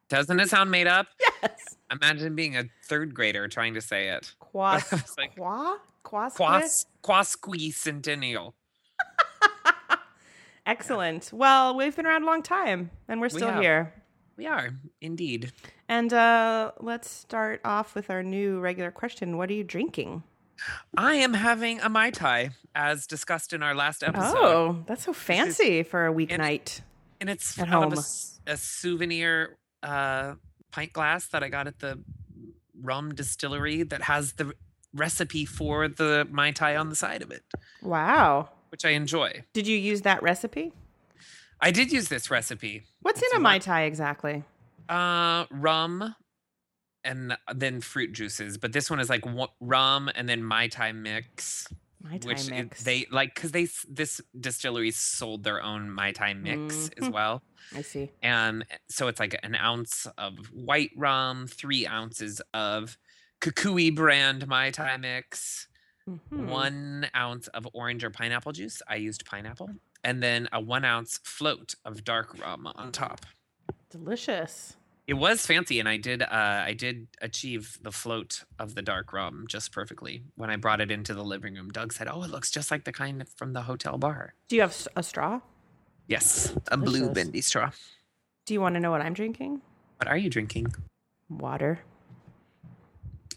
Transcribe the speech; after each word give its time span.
Doesn't 0.09 0.39
it 0.39 0.49
sound 0.49 0.69
made 0.71 0.87
up? 0.87 1.07
Yes. 1.41 1.77
Imagine 1.91 2.35
being 2.35 2.55
a 2.57 2.65
third 2.87 3.13
grader 3.13 3.47
trying 3.47 3.73
to 3.73 3.81
say 3.81 4.09
it. 4.09 4.33
Quas. 4.39 4.83
Like- 5.17 5.35
qua? 5.35 5.77
Quasque? 6.03 6.37
Quas 6.37 6.85
Quasquicentennial. 7.03 8.53
Excellent. 10.65 11.29
Well, 11.33 11.75
we've 11.75 11.95
been 11.95 12.05
around 12.05 12.23
a 12.23 12.25
long 12.25 12.41
time, 12.41 12.89
and 13.07 13.21
we're 13.21 13.29
still 13.29 13.49
have. 13.51 13.61
here. 13.61 13.93
We 14.37 14.47
are 14.47 14.69
indeed. 14.99 15.51
And 15.87 16.11
uh, 16.11 16.71
let's 16.79 17.09
start 17.09 17.61
off 17.63 17.93
with 17.95 18.09
our 18.09 18.23
new 18.23 18.59
regular 18.59 18.91
question. 18.91 19.37
What 19.37 19.49
are 19.49 19.53
you 19.53 19.63
drinking? 19.63 20.23
I 20.97 21.15
am 21.15 21.33
having 21.33 21.79
a 21.81 21.89
Mai 21.89 22.09
Tai, 22.11 22.49
as 22.73 23.05
discussed 23.07 23.53
in 23.53 23.61
our 23.61 23.75
last 23.75 24.03
episode. 24.03 24.35
Oh, 24.37 24.83
that's 24.87 25.03
so 25.05 25.13
fancy 25.13 25.83
for 25.83 26.07
a 26.07 26.13
weeknight. 26.13 26.81
and 27.21 27.29
it's 27.29 27.57
At 27.59 27.69
out 27.69 27.93
of 27.93 27.93
home. 27.93 28.03
a 28.47 28.51
a, 28.53 28.57
souvenir 28.57 29.57
uh, 29.85 30.35
pint 30.71 30.91
glass 30.93 31.27
that 31.27 31.43
I 31.43 31.49
got 31.49 31.67
at 31.67 31.79
the 31.79 31.99
rum 32.81 33.13
distillery 33.15 33.83
that 33.83 34.01
has 34.03 34.33
the 34.33 34.53
recipe 34.93 35.45
for 35.45 35.87
the 35.87 36.27
mai 36.31 36.51
tai 36.51 36.75
on 36.75 36.89
the 36.89 36.95
side 36.95 37.21
of 37.21 37.31
it, 37.31 37.43
Wow. 37.81 38.49
which 38.69 38.83
I 38.85 38.89
enjoy. 38.89 39.43
Did 39.53 39.67
you 39.67 39.77
use 39.77 40.01
that 40.01 40.21
recipe? 40.23 40.73
I 41.61 41.71
did 41.71 41.91
use 41.91 42.09
this 42.09 42.29
recipe. 42.29 42.83
What's 43.01 43.19
in 43.21 43.25
It's 43.27 43.33
a 43.35 43.37
a 43.37 43.39
Mai 43.39 43.59
Tai 43.59 43.83
exactly? 43.83 44.43
Uh, 44.89 45.45
rum 45.49 46.15
and 47.03 47.37
then 47.53 47.81
fruit 47.81 48.11
juices, 48.13 48.57
but 48.57 48.73
this 48.73 48.89
one 48.89 48.99
is 48.99 49.09
like 49.09 49.23
rum 49.61 50.09
and 50.15 50.27
then 50.27 50.43
mai 50.43 50.67
tai 50.67 50.91
mix. 50.91 51.67
Mai 52.05 52.17
Tai 52.19 52.27
which 52.27 52.49
mix. 52.49 52.83
they 52.83 53.05
like 53.11 53.33
because 53.33 53.51
they 53.51 53.67
this 53.89 54.21
distillery 54.39 54.91
sold 54.91 55.43
their 55.43 55.61
own 55.61 55.89
mai 55.89 56.11
tai 56.11 56.33
mix 56.33 56.89
as 56.97 57.05
Mhm. 57.05 57.11
well. 57.11 57.41
I 57.75 57.81
see. 57.81 58.11
and 58.21 58.63
so 58.89 59.07
it's 59.07 59.19
like 59.19 59.35
an 59.41 59.55
ounce 59.55 60.05
of 60.19 60.37
white 60.53 60.91
rum, 60.95 61.47
three 61.47 61.87
ounces 61.87 62.39
of 62.53 62.97
Kukui 63.41 63.93
brand 63.93 64.47
Mai 64.47 64.69
Tai 64.71 64.97
mix, 64.97 65.67
Mhm. 66.07 66.47
one 66.47 67.09
ounce 67.15 67.47
of 67.49 67.67
orange 67.73 68.03
or 68.03 68.11
pineapple 68.11 68.51
juice. 68.51 68.81
I 68.87 68.95
used 68.97 69.25
pineapple, 69.25 69.71
and 70.03 70.21
then 70.21 70.47
a 70.53 70.61
one 70.61 70.85
ounce 70.85 71.17
float 71.23 71.73
of 71.83 72.03
dark 72.03 72.37
rum 72.39 72.67
on 72.75 72.91
top. 72.91 73.25
Delicious. 73.89 74.75
It 75.07 75.13
was 75.13 75.45
fancy, 75.45 75.79
and 75.79 75.87
I 75.87 75.97
did 75.97 76.23
uh, 76.23 76.27
I 76.31 76.73
did 76.73 77.07
achieve 77.21 77.77
the 77.81 77.91
float 77.91 78.43
of 78.57 78.73
the 78.73 78.81
dark 78.81 79.13
rum 79.13 79.45
just 79.47 79.71
perfectly 79.71 80.23
when 80.35 80.49
I 80.49 80.55
brought 80.55 80.81
it 80.81 80.89
into 80.89 81.13
the 81.13 81.23
living 81.23 81.53
room. 81.55 81.69
Doug 81.69 81.93
said, 81.93 82.07
"Oh, 82.09 82.23
it 82.23 82.31
looks 82.31 82.49
just 82.49 82.71
like 82.71 82.85
the 82.85 82.91
kind 82.91 83.23
from 83.35 83.53
the 83.53 83.61
hotel 83.63 83.99
bar." 83.99 84.33
Do 84.47 84.55
you 84.55 84.63
have 84.63 84.87
a 84.95 85.03
straw? 85.03 85.41
Yes, 86.07 86.55
a 86.69 86.77
blue 86.77 87.09
bendy 87.11 87.41
straw. 87.41 87.71
Do 88.45 88.53
you 88.53 88.61
want 88.61 88.75
to 88.75 88.79
know 88.79 88.91
what 88.91 89.01
I'm 89.01 89.13
drinking? 89.13 89.61
What 89.97 90.07
are 90.07 90.17
you 90.17 90.29
drinking? 90.29 90.73
Water. 91.29 91.79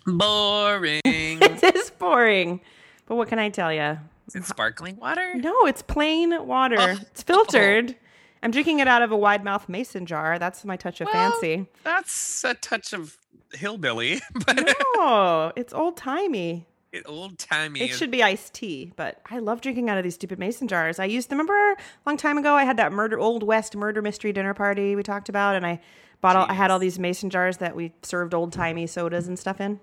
Boring. 0.06 1.00
it 1.04 1.76
is 1.76 1.90
boring. 1.90 2.60
But 3.06 3.16
what 3.16 3.28
can 3.28 3.38
I 3.38 3.50
tell 3.50 3.72
you? 3.72 3.98
Is 4.26 4.36
it 4.36 4.44
sparkling 4.44 4.96
water? 4.96 5.34
No, 5.36 5.66
it's 5.66 5.82
plain 5.82 6.46
water. 6.46 6.76
Oh. 6.78 6.98
It's 7.10 7.22
filtered. 7.22 7.96
I'm 8.43 8.50
drinking 8.50 8.78
it 8.81 8.88
out 8.88 9.03
of 9.03 9.10
a 9.10 9.16
wide 9.16 9.44
mouth 9.44 9.69
mason 9.69 10.06
jar. 10.06 10.38
That's 10.38 10.65
my 10.65 10.76
touch 10.76 11.00
of 11.00 11.09
Well, 11.12 11.31
fancy. 11.32 11.66
That's 11.84 12.44
a 12.44 12.54
touch 12.54 12.93
of 12.93 13.16
hillbilly, 13.53 14.21
but 14.47 14.75
No, 14.97 15.53
it's 15.56 15.72
old 15.72 15.97
timey. 15.97 16.66
old 17.06 17.38
timey. 17.38 17.81
It 17.82 17.88
should 17.94 18.10
be 18.10 18.22
iced 18.22 18.54
tea, 18.54 18.93
but 18.97 19.21
I 19.31 19.38
love 19.41 19.60
drinking 19.60 19.91
out 19.91 19.99
of 19.99 20.04
these 20.04 20.15
stupid 20.15 20.38
mason 20.38 20.69
jars. 20.69 20.99
I 20.99 21.04
used 21.06 21.28
them. 21.31 21.38
remember 21.38 21.72
a 21.72 21.76
long 22.06 22.16
time 22.16 22.38
ago 22.38 22.54
I 22.54 22.65
had 22.65 22.76
that 22.76 22.93
murder 22.93 23.19
old 23.19 23.43
west 23.43 23.75
murder 23.76 24.03
mystery 24.03 24.32
dinner 24.32 24.55
party 24.55 24.94
we 24.97 25.03
talked 25.03 25.28
about 25.28 25.56
and 25.56 25.66
I 25.66 25.81
bought 26.20 26.37
all 26.37 26.47
I 26.49 26.55
had 26.55 26.70
all 26.70 26.78
these 26.78 26.99
mason 26.99 27.31
jars 27.31 27.59
that 27.59 27.75
we 27.76 27.93
served 28.03 28.34
old 28.34 28.53
timey 28.53 28.87
sodas 28.87 29.28
and 29.28 29.38
stuff 29.38 29.60
in. 29.60 29.81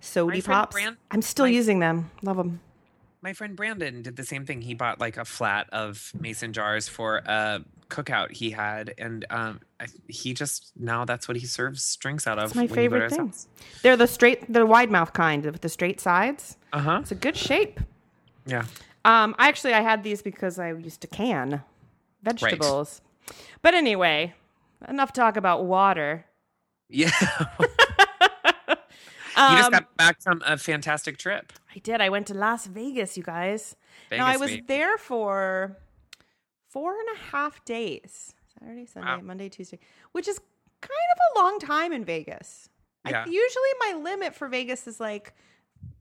Sody 0.00 0.42
pops. 0.42 0.74
Bran- 0.74 0.96
I'm 1.10 1.22
still 1.22 1.46
my- 1.46 1.50
using 1.50 1.78
them. 1.80 2.10
Love 2.22 2.36
them. 2.36 2.60
My 3.22 3.32
friend 3.32 3.56
Brandon 3.56 4.02
did 4.02 4.14
the 4.16 4.24
same 4.24 4.44
thing. 4.46 4.60
He 4.60 4.74
bought 4.74 5.00
like 5.00 5.16
a 5.16 5.24
flat 5.24 5.68
of 5.72 6.12
mason 6.18 6.52
jars 6.52 6.86
for 6.86 7.16
a 7.26 7.64
cookout 7.88 8.32
he 8.32 8.50
had, 8.50 8.94
and 8.98 9.24
um, 9.30 9.60
I, 9.80 9.86
he 10.08 10.34
just 10.34 10.72
now 10.76 11.04
that's 11.04 11.28
what 11.28 11.36
he 11.36 11.46
serves 11.46 11.96
drinks 11.96 12.26
out 12.26 12.38
of. 12.38 12.46
It's 12.46 12.54
my 12.54 12.66
favorite 12.66 13.10
thing. 13.10 13.30
thing. 13.30 13.50
They're 13.82 13.96
the 13.96 14.06
straight 14.06 14.52
the 14.52 14.66
wide 14.66 14.90
mouth 14.90 15.12
kind 15.12 15.44
with 15.44 15.60
the 15.60 15.68
straight 15.68 16.00
sides. 16.00 16.56
Uh 16.72 16.80
huh. 16.80 16.98
It's 17.02 17.12
a 17.12 17.16
good 17.16 17.36
shape. 17.36 17.80
Yeah. 18.46 18.64
Um, 19.04 19.34
I 19.38 19.48
actually 19.48 19.74
I 19.74 19.80
had 19.80 20.02
these 20.02 20.22
because 20.22 20.58
I 20.58 20.72
used 20.72 21.00
to 21.02 21.06
can 21.06 21.62
vegetables. 22.22 23.00
But 23.62 23.74
anyway, 23.74 24.34
enough 24.88 25.12
talk 25.12 25.36
about 25.36 25.64
water. 25.64 26.26
Yeah. 26.88 27.10
Um, 27.50 27.56
you 28.68 29.58
just 29.58 29.70
got 29.70 29.96
back 29.96 30.20
from 30.20 30.42
a 30.44 30.56
fantastic 30.56 31.18
trip. 31.18 31.52
I 31.74 31.78
did. 31.78 32.00
I 32.00 32.08
went 32.08 32.26
to 32.28 32.34
Las 32.34 32.66
Vegas, 32.66 33.16
you 33.16 33.22
guys. 33.22 33.76
Vegas, 34.10 34.18
now 34.18 34.26
I 34.26 34.36
was 34.36 34.56
there 34.66 34.98
for 34.98 35.76
four 36.76 36.92
and 36.92 37.08
a 37.16 37.18
half 37.30 37.64
days. 37.64 38.34
Saturday, 38.60 38.84
Sunday, 38.84 39.08
Wow. 39.08 39.20
Monday, 39.22 39.48
Tuesday, 39.48 39.78
which 40.12 40.28
is 40.28 40.38
kind 40.82 40.90
of 41.14 41.18
a 41.30 41.38
long 41.40 41.58
time 41.58 41.90
in 41.90 42.04
Vegas. 42.04 42.68
I, 43.02 43.24
usually 43.24 43.72
my 43.80 43.92
limit 44.02 44.34
for 44.34 44.46
Vegas 44.46 44.86
is 44.86 45.00
like 45.00 45.32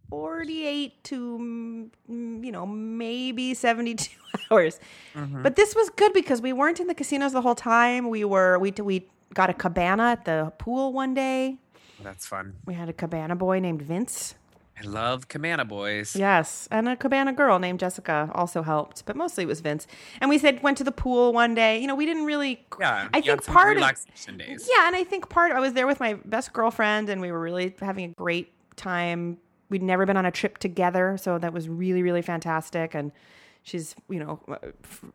48 0.09 1.01
to 1.05 1.37
mm, 1.37 1.89
mm, 2.11 2.43
you 2.45 2.51
know, 2.51 2.65
maybe 2.65 3.53
72 3.53 4.09
hours. 4.51 4.81
Mhm. 5.13 5.43
But 5.43 5.55
this 5.55 5.75
was 5.75 5.89
good 5.91 6.11
because 6.11 6.41
we 6.41 6.51
weren't 6.51 6.81
in 6.81 6.87
the 6.87 6.93
casinos 6.93 7.31
the 7.31 7.41
whole 7.41 7.55
time. 7.55 8.09
We 8.09 8.25
were 8.25 8.59
we 8.59 8.71
we 8.71 9.07
got 9.33 9.49
a 9.49 9.53
cabana 9.53 10.03
at 10.11 10.25
the 10.25 10.51
pool 10.57 10.91
one 10.91 11.13
day. 11.13 11.57
That's 12.03 12.25
fun. 12.25 12.55
We 12.65 12.73
had 12.73 12.89
a 12.89 12.93
cabana 12.93 13.37
boy 13.37 13.59
named 13.59 13.81
Vince. 13.81 14.35
I 14.77 14.85
love 14.85 15.29
Cabana 15.29 15.63
Boys. 15.63 16.15
Yes, 16.15 16.67
and 16.69 16.89
a 16.89 16.95
cabana 16.97 17.31
girl 17.31 17.59
named 17.59 17.79
Jessica 17.79 18.29
also 18.33 18.61
helped, 18.61 19.05
but 19.05 19.15
mostly 19.15 19.45
it 19.45 19.47
was 19.47 19.61
Vince. 19.61 19.87
And 20.19 20.29
we 20.29 20.37
said 20.37 20.61
went 20.63 20.77
to 20.79 20.83
the 20.83 20.91
pool 20.91 21.31
one 21.31 21.55
day. 21.55 21.79
You 21.79 21.87
know, 21.87 21.95
we 21.95 22.05
didn't 22.05 22.25
really. 22.25 22.65
Yeah, 22.79 23.07
I 23.13 23.21
think 23.21 23.45
part 23.45 23.77
of 23.77 24.37
days. 24.37 24.69
yeah, 24.75 24.87
and 24.87 24.95
I 24.95 25.03
think 25.03 25.29
part 25.29 25.53
I 25.53 25.59
was 25.59 25.73
there 25.73 25.87
with 25.87 25.99
my 25.99 26.15
best 26.25 26.51
girlfriend, 26.51 27.09
and 27.09 27.21
we 27.21 27.31
were 27.31 27.39
really 27.39 27.73
having 27.79 28.05
a 28.05 28.13
great 28.13 28.51
time. 28.75 29.37
We'd 29.69 29.81
never 29.81 30.05
been 30.05 30.17
on 30.17 30.25
a 30.25 30.31
trip 30.31 30.57
together, 30.57 31.17
so 31.17 31.37
that 31.37 31.53
was 31.53 31.69
really 31.69 32.03
really 32.03 32.21
fantastic. 32.21 32.93
And 32.93 33.13
she's 33.63 33.95
you 34.09 34.19
know 34.19 34.41
uh, 34.49 34.57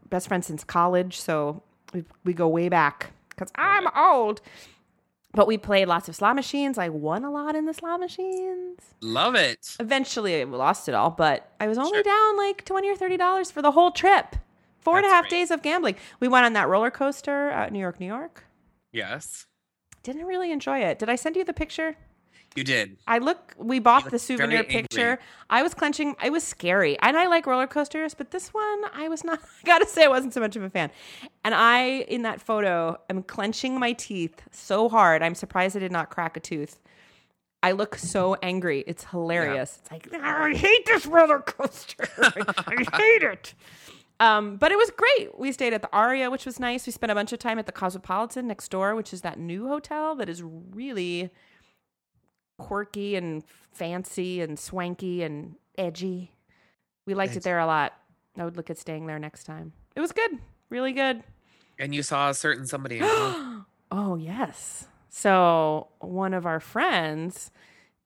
best 0.09 0.29
friend 0.29 0.43
since 0.45 0.65
college, 0.65 1.21
so 1.21 1.63
we 1.93 2.05
we 2.25 2.33
go 2.33 2.49
way 2.49 2.71
back 2.71 3.13
because 3.29 3.51
I'm 3.57 3.87
old. 3.97 4.41
But 5.33 5.47
we 5.47 5.57
played 5.59 5.87
lots 5.87 6.09
of 6.09 6.17
slot 6.17 6.35
machines. 6.35 6.77
I 6.77 6.89
won 6.89 7.25
a 7.25 7.31
lot 7.31 7.55
in 7.55 7.65
the 7.67 7.73
slot 7.75 8.01
machines. 8.01 8.79
Love 9.01 9.35
it. 9.37 9.77
Eventually, 9.79 10.41
I 10.41 10.45
lost 10.45 10.89
it 10.89 10.95
all, 10.95 11.11
but 11.11 11.53
I 11.61 11.69
was 11.69 11.79
only 11.79 11.93
Sure. 11.99 12.03
down 12.03 12.37
like 12.37 12.65
twenty 12.65 12.91
or 12.91 12.97
thirty 12.97 13.17
dollars 13.17 13.51
for 13.51 13.63
the 13.63 13.71
whole 13.71 13.93
trip. 13.93 14.37
Four 14.81 14.97
and 14.97 15.07
a 15.07 15.11
half 15.11 15.25
great. 15.25 15.31
days 15.31 15.51
of 15.51 15.63
gambling. 15.63 15.95
We 16.21 16.27
went 16.29 16.47
on 16.47 16.55
that 16.55 16.69
roller 16.69 16.91
coaster 16.91 17.51
at 17.51 17.71
New 17.73 17.79
York, 17.79 18.01
New 18.01 18.07
York. 18.07 18.45
Yes, 18.93 19.47
Didn't 20.03 20.25
really 20.25 20.51
enjoy 20.51 20.79
it. 20.81 20.99
Did 20.99 21.09
I 21.11 21.15
send 21.17 21.37
you 21.37 21.45
the 21.45 21.53
picture? 21.53 21.97
You 22.57 22.65
did. 22.65 22.97
I 23.07 23.19
look. 23.19 23.55
We 23.57 23.79
bought 23.79 24.11
the 24.11 24.19
souvenir 24.19 24.59
angry. 24.59 24.83
picture. 24.83 25.19
I 25.49 25.63
was 25.63 25.73
clenching. 25.73 26.17
It 26.23 26.31
was 26.31 26.43
scary, 26.43 26.99
and 27.01 27.17
I 27.17 27.27
like 27.27 27.47
roller 27.47 27.67
coasters, 27.67 28.15
but 28.15 28.33
this 28.33 28.53
one 28.53 28.83
I 28.93 29.09
was 29.09 29.23
not. 29.23 29.41
I 29.65 29.67
gotta 29.67 29.87
say, 29.87 30.05
I 30.05 30.09
wasn't 30.09 30.35
so 30.35 30.41
much 30.41 30.57
of 30.57 30.63
a 30.63 30.71
fan. 30.71 30.91
And 31.45 31.55
I, 31.55 32.01
in 32.09 32.23
that 32.23 32.41
photo, 32.41 32.99
am 33.09 33.23
clenching 33.23 33.79
my 33.79 33.93
teeth 33.93 34.43
so 34.51 34.89
hard. 34.89 35.23
I'm 35.23 35.35
surprised 35.35 35.77
I 35.77 35.81
did 35.81 35.93
not 35.93 36.11
crack 36.11 36.37
a 36.37 36.41
tooth. 36.41 36.81
I 37.63 37.73
look 37.73 37.97
so 37.97 38.37
angry. 38.43 38.85
It's 38.87 39.05
hilarious. 39.05 39.81
It's 39.83 39.91
like 39.91 40.09
I 40.15 40.55
hate 40.55 40.87
this 40.87 41.07
roller 41.07 41.41
coaster. 41.41 42.09
I 42.19 42.85
hate 42.95 43.23
it. 43.23 43.55
Um, 44.19 44.57
but 44.57 44.73
it 44.73 44.77
was 44.77 44.91
great. 44.91 45.39
We 45.39 45.53
stayed 45.53 45.73
at 45.73 45.83
the 45.83 45.89
Aria, 45.93 46.31
which 46.31 46.45
was 46.45 46.61
nice. 46.61 46.87
We 46.87 46.93
spent 46.93 47.11
a 47.11 47.15
bunch 47.15 47.33
of 47.33 47.39
time 47.39 47.59
at 47.59 47.67
the 47.67 47.73
Cosmopolitan 47.73 48.47
next 48.47 48.71
door, 48.71 48.95
which 48.95 49.13
is 49.13 49.23
that 49.23 49.39
new 49.39 49.69
hotel 49.69 50.15
that 50.17 50.29
is 50.29 50.43
really 50.43 51.31
quirky 52.61 53.17
and 53.17 53.43
fancy 53.73 54.41
and 54.41 54.59
swanky 54.59 55.23
and 55.23 55.57
edgy. 55.77 56.33
We 57.07 57.15
liked 57.15 57.37
it 57.37 57.43
there 57.43 57.59
a 57.59 57.67
lot. 57.67 57.95
I 58.37 58.45
would 58.45 58.57
look 58.57 58.71
at 58.71 58.79
staying 58.79 59.07
there 59.07 59.19
next 59.19 59.45
time. 59.45 59.73
It 59.97 60.01
was 60.01 60.13
good, 60.13 60.39
really 60.69 60.93
good. 60.93 61.23
And 61.79 61.95
you 61.95 62.03
saw 62.03 62.31
a 62.31 62.35
certain 62.35 62.67
somebody. 62.67 62.99
huh? 63.03 63.61
oh 63.91 64.17
yes. 64.17 64.87
So 65.09 65.89
one 65.99 66.35
of 66.35 66.47
our 66.47 66.61
friends 66.61 67.51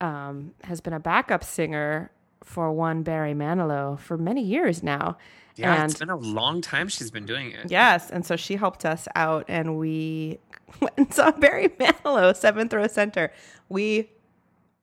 um, 0.00 0.52
has 0.64 0.80
been 0.80 0.92
a 0.92 1.00
backup 1.00 1.44
singer 1.44 2.10
for 2.42 2.72
one 2.72 3.02
Barry 3.02 3.34
Manilow 3.34 3.98
for 3.98 4.16
many 4.16 4.42
years 4.42 4.82
now. 4.82 5.16
yeah, 5.56 5.82
and 5.82 5.90
it's 5.90 5.98
been 5.98 6.10
a 6.10 6.16
long 6.16 6.60
time 6.60 6.88
she's 6.88 7.10
been 7.10 7.26
doing 7.26 7.50
it. 7.50 7.70
Yes, 7.70 8.10
and 8.10 8.24
so 8.24 8.36
she 8.36 8.56
helped 8.56 8.84
us 8.84 9.08
out, 9.14 9.44
and 9.48 9.78
we 9.78 10.38
went 10.80 10.94
and 10.96 11.12
saw 11.12 11.30
Barry 11.32 11.68
Manilow, 11.68 12.34
Seventh 12.36 12.72
Row 12.72 12.86
Center. 12.86 13.32
We 13.68 14.10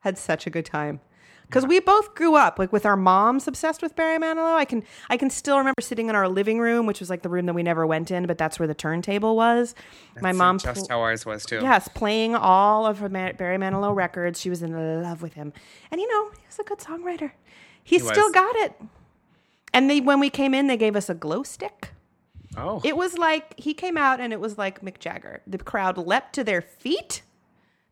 had 0.01 0.17
such 0.17 0.45
a 0.45 0.49
good 0.49 0.65
time 0.65 0.99
because 1.47 1.65
we 1.65 1.79
both 1.81 2.15
grew 2.15 2.35
up 2.35 2.57
like 2.59 2.71
with 2.71 2.85
our 2.85 2.95
moms 2.95 3.47
obsessed 3.47 3.81
with 3.81 3.95
Barry 3.95 4.17
Manilow. 4.17 4.55
I 4.55 4.65
can 4.65 4.83
I 5.09 5.17
can 5.17 5.29
still 5.29 5.57
remember 5.57 5.81
sitting 5.81 6.07
in 6.09 6.15
our 6.15 6.27
living 6.29 6.59
room, 6.59 6.85
which 6.85 6.99
was 6.99 7.09
like 7.09 7.23
the 7.23 7.29
room 7.29 7.45
that 7.47 7.53
we 7.53 7.63
never 7.63 7.85
went 7.87 8.11
in, 8.11 8.25
but 8.25 8.37
that's 8.37 8.57
where 8.59 8.67
the 8.67 8.73
turntable 8.75 9.35
was. 9.35 9.75
My 10.21 10.31
mom, 10.31 10.59
just 10.59 10.87
pl- 10.87 10.87
how 10.89 11.01
ours 11.01 11.25
was 11.25 11.45
too. 11.45 11.59
yes, 11.61 11.87
playing 11.87 12.35
all 12.35 12.85
of 12.85 12.99
her 12.99 13.09
Ma- 13.09 13.33
Barry 13.33 13.57
Manilow 13.57 13.95
records. 13.95 14.39
She 14.39 14.49
was 14.49 14.61
in 14.61 15.01
love 15.03 15.21
with 15.21 15.33
him, 15.33 15.51
and 15.91 15.99
you 15.99 16.07
know 16.07 16.31
he 16.31 16.45
was 16.47 16.59
a 16.59 16.63
good 16.63 16.79
songwriter. 16.79 17.31
He, 17.83 17.95
He 17.95 17.99
still 17.99 18.25
was. 18.27 18.31
got 18.33 18.55
it. 18.57 18.73
And 19.73 19.89
they 19.89 20.01
when 20.01 20.19
we 20.19 20.29
came 20.29 20.53
in, 20.53 20.67
they 20.67 20.77
gave 20.77 20.95
us 20.95 21.09
a 21.09 21.13
glow 21.15 21.43
stick. 21.43 21.91
Oh, 22.57 22.81
It 22.83 22.97
was 22.97 23.17
like 23.17 23.57
he 23.57 23.73
came 23.73 23.95
out 23.97 24.19
and 24.19 24.33
it 24.33 24.39
was 24.41 24.57
like 24.57 24.81
Mick 24.81 24.99
Jagger. 24.99 25.41
The 25.47 25.57
crowd 25.57 25.97
leapt 25.97 26.33
to 26.35 26.43
their 26.43 26.61
feet. 26.61 27.21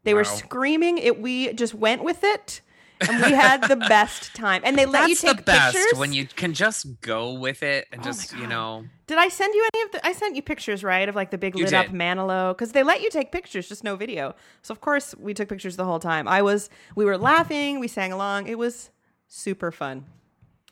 They 0.03 0.13
were 0.13 0.23
screaming. 0.23 0.97
It 0.97 1.19
we 1.21 1.53
just 1.53 1.73
went 1.73 2.03
with 2.03 2.23
it. 2.23 2.61
And 3.01 3.23
we 3.23 3.31
had 3.31 3.65
the 3.69 3.75
best 3.89 4.35
time. 4.35 4.61
And 4.65 4.77
they 4.77 4.85
let 4.85 5.07
that's 5.07 5.09
you 5.09 5.15
take 5.29 5.37
the 5.37 5.43
best 5.43 5.77
pictures. 5.77 5.99
when 5.99 6.11
you 6.11 6.25
can 6.25 6.53
just 6.53 6.99
go 6.99 7.33
with 7.33 7.63
it 7.63 7.87
and 7.93 8.01
Oh 8.01 8.03
just 8.03 8.35
you 8.35 8.45
know. 8.45 8.85
Did 9.07 9.17
I 9.17 9.29
send 9.29 9.53
you 9.53 9.67
any 9.73 9.83
of 9.83 9.91
the 9.91 10.05
I 10.05 10.11
sent 10.11 10.35
you 10.35 10.41
pictures, 10.41 10.83
right? 10.83 11.07
Of 11.07 11.15
like 11.15 11.31
the 11.31 11.37
big 11.37 11.57
You 11.57 11.63
lit 11.63 11.73
up 11.73 11.87
did. 11.87 11.95
Manilow. 11.95 12.51
Because 12.51 12.73
they 12.73 12.83
let 12.83 13.01
you 13.01 13.09
take 13.09 13.31
pictures, 13.31 13.69
just 13.69 13.83
no 13.83 13.95
video. 13.95 14.35
So 14.61 14.73
of 14.73 14.81
course 14.81 15.15
we 15.17 15.33
took 15.33 15.47
pictures 15.47 15.77
the 15.77 15.85
whole 15.85 15.99
time. 15.99 16.27
I 16.27 16.41
was 16.41 16.69
we 16.95 17.05
were 17.05 17.17
laughing, 17.17 17.79
we 17.79 17.87
sang 17.87 18.11
along. 18.11 18.47
It 18.47 18.57
was 18.57 18.89
super 19.27 19.71
fun. 19.71 20.05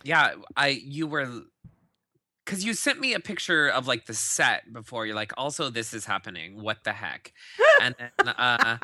Yeah, 0.04 0.34
I 0.56 0.68
you 0.68 1.08
were 1.08 1.30
because 2.48 2.64
you 2.64 2.74
sent 2.74 2.98
me 3.02 3.14
a 3.14 3.20
picture 3.20 3.68
of 3.68 3.88
like 3.88 4.06
the 4.06 4.14
set 4.14 4.72
before. 4.72 5.06
You're 5.06 5.16
like, 5.16 5.34
also 5.36 5.70
this 5.70 5.94
is 5.94 6.06
happening. 6.06 6.64
What 6.64 6.86
the 6.86 6.94
heck? 6.94 7.34
And 7.82 7.94
then, 8.00 8.30
uh, 8.30 8.78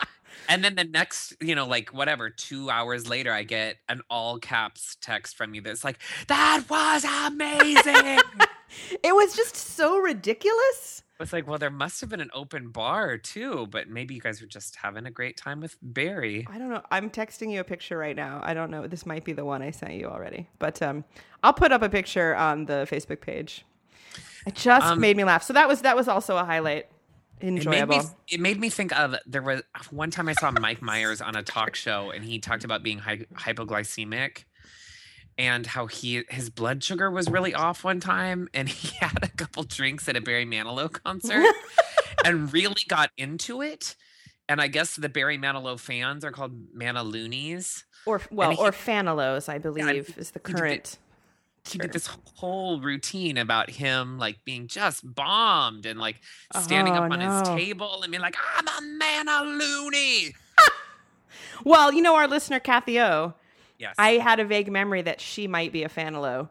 and 0.49 0.63
then 0.63 0.75
the 0.75 0.83
next, 0.83 1.33
you 1.39 1.55
know, 1.55 1.65
like 1.65 1.93
whatever, 1.93 2.29
two 2.29 2.69
hours 2.69 3.07
later, 3.07 3.31
I 3.31 3.43
get 3.43 3.77
an 3.87 4.01
all 4.09 4.37
caps 4.37 4.97
text 4.99 5.37
from 5.37 5.53
you 5.55 5.61
that's 5.61 5.85
like, 5.85 5.99
that 6.27 6.65
was 6.69 7.05
amazing. 7.27 8.19
It 9.03 9.13
was 9.15 9.35
just 9.35 9.55
so 9.55 9.97
ridiculous. 9.97 11.03
It's 11.19 11.31
like, 11.31 11.47
well, 11.47 11.57
there 11.59 11.69
must 11.69 12.01
have 12.01 12.09
been 12.09 12.19
an 12.21 12.31
open 12.33 12.69
bar 12.69 13.17
too, 13.17 13.67
but 13.71 13.87
maybe 13.87 14.13
you 14.15 14.19
guys 14.21 14.41
were 14.41 14.47
just 14.47 14.75
having 14.75 15.05
a 15.05 15.11
great 15.11 15.37
time 15.37 15.61
with 15.61 15.77
Barry. 15.81 16.45
I 16.51 16.57
don't 16.57 16.69
know. 16.69 16.81
I'm 16.91 17.09
texting 17.09 17.51
you 17.51 17.61
a 17.61 17.63
picture 17.63 17.97
right 17.97 18.15
now. 18.15 18.41
I 18.43 18.53
don't 18.53 18.69
know. 18.71 18.87
This 18.87 19.05
might 19.05 19.23
be 19.23 19.31
the 19.31 19.45
one 19.45 19.61
I 19.61 19.71
sent 19.71 19.93
you 19.93 20.07
already, 20.07 20.49
but 20.59 20.81
um, 20.81 21.05
I'll 21.43 21.53
put 21.53 21.71
up 21.71 21.81
a 21.81 21.89
picture 21.89 22.35
on 22.35 22.65
the 22.65 22.87
Facebook 22.91 23.21
page. 23.21 23.63
It 24.45 24.55
just 24.55 24.85
Um, 24.85 24.99
made 24.99 25.15
me 25.15 25.23
laugh. 25.23 25.43
So 25.43 25.53
that 25.53 25.67
was 25.67 25.81
that 25.81 25.95
was 25.95 26.07
also 26.09 26.35
a 26.35 26.43
highlight. 26.43 26.87
It 27.39 27.51
made 27.51 27.57
Enjoyable. 27.65 27.97
me. 27.99 28.03
It 28.29 28.39
made 28.39 28.59
me 28.59 28.69
think 28.69 28.97
of 28.97 29.15
there 29.25 29.41
was 29.41 29.61
one 29.91 30.11
time 30.11 30.27
I 30.27 30.33
saw 30.33 30.51
Mike 30.51 30.81
Myers 30.81 31.21
on 31.21 31.35
a 31.35 31.43
talk 31.43 31.75
show, 31.75 32.09
and 32.11 32.23
he 32.25 32.39
talked 32.39 32.63
about 32.63 32.83
being 32.83 32.99
hy- 32.99 33.25
hypoglycemic, 33.35 34.43
and 35.37 35.65
how 35.65 35.87
he 35.87 36.23
his 36.29 36.49
blood 36.49 36.83
sugar 36.83 37.09
was 37.11 37.29
really 37.29 37.53
off 37.53 37.83
one 37.83 37.99
time, 37.99 38.47
and 38.53 38.67
he 38.69 38.95
had 38.99 39.17
a 39.23 39.27
couple 39.29 39.63
drinks 39.63 40.07
at 40.09 40.15
a 40.15 40.21
Barry 40.21 40.45
Manilow 40.45 40.91
concert, 40.91 41.45
and 42.25 42.51
really 42.53 42.81
got 42.87 43.11
into 43.17 43.61
it. 43.61 43.95
And 44.49 44.59
I 44.61 44.67
guess 44.67 44.95
the 44.97 45.09
Barry 45.09 45.37
Manilow 45.37 45.79
fans 45.79 46.25
are 46.25 46.31
called 46.31 46.73
Manaloonies. 46.75 47.83
or 48.05 48.21
well, 48.29 48.51
he- 48.51 48.57
or 48.57 48.71
Fanilows, 48.71 49.47
I 49.49 49.57
believe, 49.57 50.17
is 50.17 50.31
the 50.31 50.41
he 50.45 50.53
did- 50.53 50.59
current. 50.59 50.97
He 51.65 51.77
did 51.77 51.93
this 51.93 52.09
whole 52.35 52.81
routine 52.81 53.37
about 53.37 53.69
him 53.69 54.17
like 54.19 54.43
being 54.43 54.67
just 54.67 55.01
bombed 55.15 55.85
and 55.85 55.97
like 55.97 56.19
standing 56.59 56.93
Oh, 56.93 57.03
up 57.03 57.11
on 57.13 57.21
his 57.21 57.47
table 57.57 58.01
and 58.03 58.11
being 58.11 58.21
like, 58.21 58.35
"I'm 58.57 58.67
a 58.67 59.01
Manaloony." 59.01 60.33
Well, 61.63 61.93
you 61.93 62.01
know 62.01 62.15
our 62.15 62.27
listener 62.27 62.59
Kathy 62.59 62.99
O. 62.99 63.33
Yes. 63.77 63.95
I 63.97 64.11
had 64.13 64.39
a 64.39 64.45
vague 64.45 64.71
memory 64.71 65.01
that 65.01 65.19
she 65.19 65.47
might 65.47 65.71
be 65.71 65.83
a 65.83 65.89
Fanilow. 65.89 66.49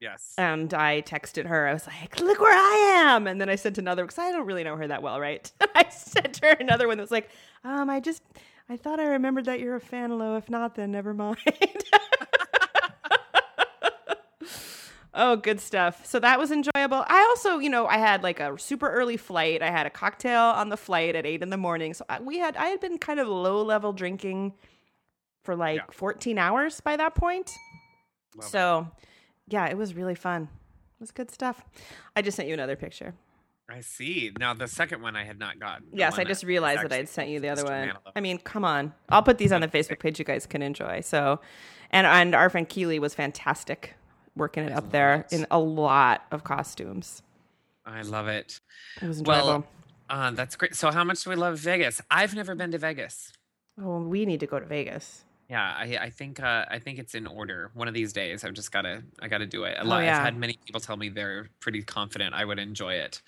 Yes. 0.00 0.34
And 0.36 0.74
I 0.74 1.00
texted 1.02 1.46
her. 1.46 1.66
I 1.66 1.72
was 1.72 1.86
like, 1.86 2.20
"Look 2.20 2.38
where 2.40 2.52
I 2.52 3.14
am!" 3.14 3.26
And 3.26 3.40
then 3.40 3.48
I 3.48 3.54
sent 3.54 3.78
another 3.78 4.04
because 4.04 4.18
I 4.18 4.32
don't 4.32 4.44
really 4.46 4.64
know 4.64 4.76
her 4.76 4.86
that 4.88 5.02
well, 5.02 5.18
right? 5.18 5.50
I 5.74 5.88
sent 5.88 6.40
her 6.42 6.50
another 6.60 6.88
one 6.88 6.98
that 6.98 7.02
was 7.02 7.10
like, 7.10 7.30
"Um, 7.64 7.88
I 7.88 8.00
just, 8.00 8.22
I 8.68 8.76
thought 8.76 9.00
I 9.00 9.04
remembered 9.04 9.46
that 9.46 9.60
you're 9.60 9.76
a 9.76 9.80
Fanilow. 9.80 10.36
If 10.36 10.50
not, 10.50 10.74
then 10.74 10.90
never 10.90 11.14
mind." 11.14 11.38
oh, 15.14 15.36
good 15.36 15.60
stuff. 15.60 16.04
So 16.04 16.18
that 16.20 16.38
was 16.38 16.50
enjoyable. 16.50 17.04
I 17.06 17.20
also, 17.30 17.58
you 17.58 17.70
know, 17.70 17.86
I 17.86 17.96
had 17.98 18.22
like 18.22 18.40
a 18.40 18.58
super 18.58 18.90
early 18.90 19.16
flight. 19.16 19.62
I 19.62 19.70
had 19.70 19.86
a 19.86 19.90
cocktail 19.90 20.42
on 20.42 20.68
the 20.68 20.76
flight 20.76 21.16
at 21.16 21.24
eight 21.24 21.42
in 21.42 21.50
the 21.50 21.56
morning. 21.56 21.94
So 21.94 22.04
I, 22.08 22.20
we 22.20 22.38
had, 22.38 22.56
I 22.56 22.66
had 22.66 22.80
been 22.80 22.98
kind 22.98 23.20
of 23.20 23.28
low 23.28 23.62
level 23.62 23.92
drinking 23.92 24.52
for 25.44 25.54
like 25.54 25.76
Yeah. 25.76 25.84
14 25.92 26.38
hours 26.38 26.80
by 26.80 26.96
that 26.96 27.14
point. 27.14 27.52
Love 28.36 28.46
it. 28.46 28.50
So, 28.50 28.88
yeah, 29.46 29.66
it 29.66 29.76
was 29.76 29.94
really 29.94 30.14
fun. 30.14 30.44
It 30.44 31.00
was 31.00 31.10
good 31.12 31.30
stuff. 31.30 31.62
I 32.16 32.22
just 32.22 32.36
sent 32.36 32.48
you 32.48 32.54
another 32.54 32.76
picture. 32.76 33.14
I 33.68 33.80
see. 33.80 34.30
Now 34.38 34.52
the 34.52 34.68
second 34.68 35.00
one 35.02 35.16
I 35.16 35.24
had 35.24 35.38
not 35.38 35.58
gotten. 35.58 35.86
Yes, 35.92 36.18
I 36.18 36.24
just 36.24 36.44
realized 36.44 36.82
that 36.82 36.92
I'd 36.92 37.08
sent 37.08 37.30
you 37.30 37.40
the 37.40 37.48
other 37.48 37.64
one. 37.64 37.92
I 38.14 38.20
mean, 38.20 38.38
come 38.38 38.64
on. 38.64 38.92
I'll 39.08 39.22
put 39.22 39.38
these 39.38 39.52
on 39.52 39.60
the 39.62 39.68
Facebook 39.68 40.00
page 40.00 40.18
you 40.18 40.24
guys 40.24 40.44
can 40.46 40.60
enjoy. 40.60 41.00
So, 41.00 41.40
and 41.90 42.06
and 42.06 42.34
our 42.34 42.50
friend 42.50 42.68
Keely 42.68 42.98
was 42.98 43.14
fantastic 43.14 43.94
working 44.36 44.64
it 44.64 44.72
I 44.72 44.76
up 44.76 44.90
there 44.90 45.24
it. 45.30 45.32
in 45.32 45.46
a 45.50 45.58
lot 45.58 46.24
of 46.30 46.44
costumes. 46.44 47.22
I 47.86 48.02
love 48.02 48.28
it. 48.28 48.60
It 49.00 49.06
was 49.08 49.18
enjoyable. 49.20 49.48
Well, 49.48 49.64
uh, 50.10 50.30
that's 50.32 50.56
great. 50.56 50.74
So, 50.74 50.90
how 50.90 51.04
much 51.04 51.24
do 51.24 51.30
we 51.30 51.36
love 51.36 51.58
Vegas? 51.58 52.02
I've 52.10 52.34
never 52.34 52.54
been 52.54 52.70
to 52.72 52.78
Vegas. 52.78 53.32
oh, 53.82 54.00
we 54.00 54.26
need 54.26 54.40
to 54.40 54.46
go 54.46 54.60
to 54.60 54.66
Vegas. 54.66 55.24
Yeah, 55.48 55.74
I, 55.76 55.98
I 56.00 56.10
think 56.10 56.40
uh, 56.40 56.64
I 56.70 56.78
think 56.78 56.98
it's 56.98 57.14
in 57.14 57.26
order. 57.26 57.70
One 57.74 57.86
of 57.86 57.94
these 57.94 58.12
days, 58.12 58.44
I've 58.44 58.54
just 58.54 58.72
gotta 58.72 59.02
I 59.20 59.28
gotta 59.28 59.46
do 59.46 59.64
it. 59.64 59.76
A 59.76 59.82
Oh, 59.82 59.98
yeah. 59.98 60.18
I've 60.18 60.24
had 60.24 60.36
many 60.36 60.58
people 60.64 60.80
tell 60.80 60.96
me 60.96 61.10
they're 61.10 61.48
pretty 61.60 61.82
confident 61.82 62.34
I 62.34 62.44
would 62.44 62.58
enjoy 62.58 62.94
it. 62.94 63.20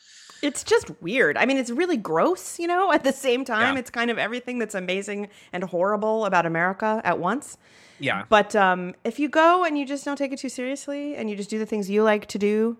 It's 0.42 0.64
just 0.64 0.90
weird. 1.02 1.36
I 1.36 1.46
mean, 1.46 1.56
it's 1.56 1.70
really 1.70 1.96
gross, 1.96 2.58
you 2.58 2.66
know, 2.66 2.92
at 2.92 3.04
the 3.04 3.12
same 3.12 3.44
time. 3.44 3.74
Yeah. 3.74 3.80
It's 3.80 3.90
kind 3.90 4.10
of 4.10 4.18
everything 4.18 4.58
that's 4.58 4.74
amazing 4.74 5.28
and 5.52 5.64
horrible 5.64 6.24
about 6.24 6.46
America 6.46 7.00
at 7.04 7.18
once. 7.18 7.58
Yeah, 7.98 8.24
But 8.28 8.54
um, 8.54 8.94
if 9.04 9.18
you 9.18 9.30
go 9.30 9.64
and 9.64 9.78
you 9.78 9.86
just 9.86 10.04
don't 10.04 10.16
take 10.16 10.30
it 10.30 10.38
too 10.38 10.50
seriously 10.50 11.16
and 11.16 11.30
you 11.30 11.36
just 11.36 11.48
do 11.48 11.58
the 11.58 11.64
things 11.64 11.88
you 11.88 12.02
like 12.02 12.26
to 12.26 12.38
do, 12.38 12.76